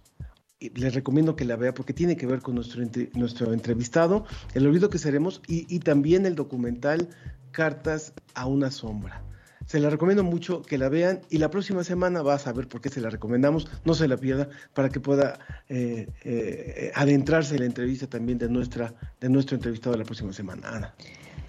[0.76, 2.84] les recomiendo que la vea porque tiene que ver con nuestro,
[3.14, 7.10] nuestro entrevistado, El olvido que seremos y, y también el documental
[7.52, 9.24] Cartas a una sombra.
[9.68, 12.82] Se la recomiendo mucho que la vean y la próxima semana vas a ver por
[12.82, 15.40] qué se la recomendamos, no se la pierda para que pueda
[15.70, 20.68] eh, eh, adentrarse en la entrevista también de, nuestra, de nuestro entrevistado la próxima semana.
[20.68, 20.96] Ana.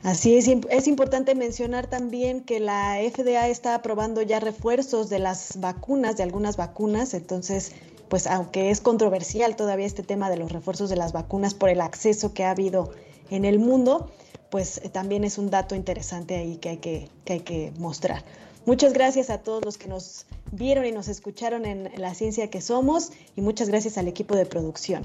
[0.05, 5.59] Así es, es importante mencionar también que la FDA está aprobando ya refuerzos de las
[5.59, 7.73] vacunas, de algunas vacunas, entonces
[8.09, 11.81] pues aunque es controversial todavía este tema de los refuerzos de las vacunas por el
[11.81, 12.93] acceso que ha habido
[13.31, 14.11] en el mundo,
[14.51, 18.25] pues eh, también es un dato interesante ahí que hay que, hay que mostrar.
[18.67, 22.61] Muchas gracias a todos los que nos vieron y nos escucharon en La Ciencia que
[22.61, 25.05] Somos y muchas gracias al equipo de producción.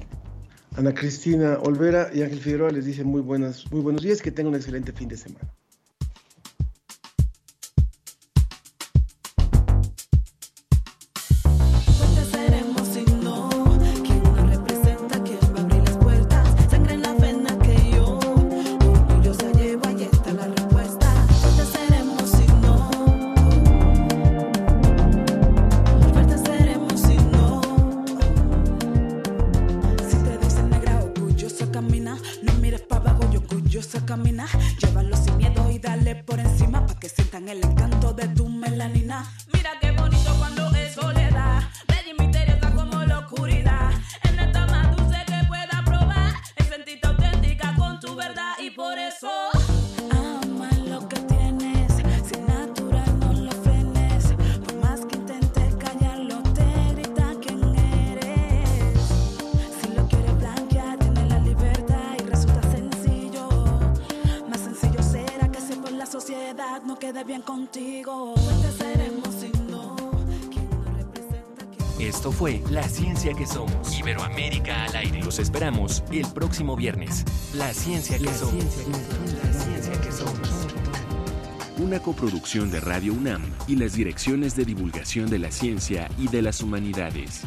[0.78, 4.54] Ana Cristina Olvera y Ángel Figueroa les dicen muy, buenas, muy buenos días, que tengan
[4.54, 5.52] un excelente fin de semana.
[75.30, 77.24] los esperamos el próximo viernes.
[77.54, 78.34] La ciencia que, la.
[78.34, 80.68] Ciencia que, la ciencia que somos.
[81.78, 86.42] Una coproducción de Radio UNAM y las direcciones de divulgación de la ciencia y de
[86.42, 87.44] las humanidades.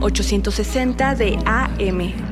[0.00, 2.31] ...860 de AM...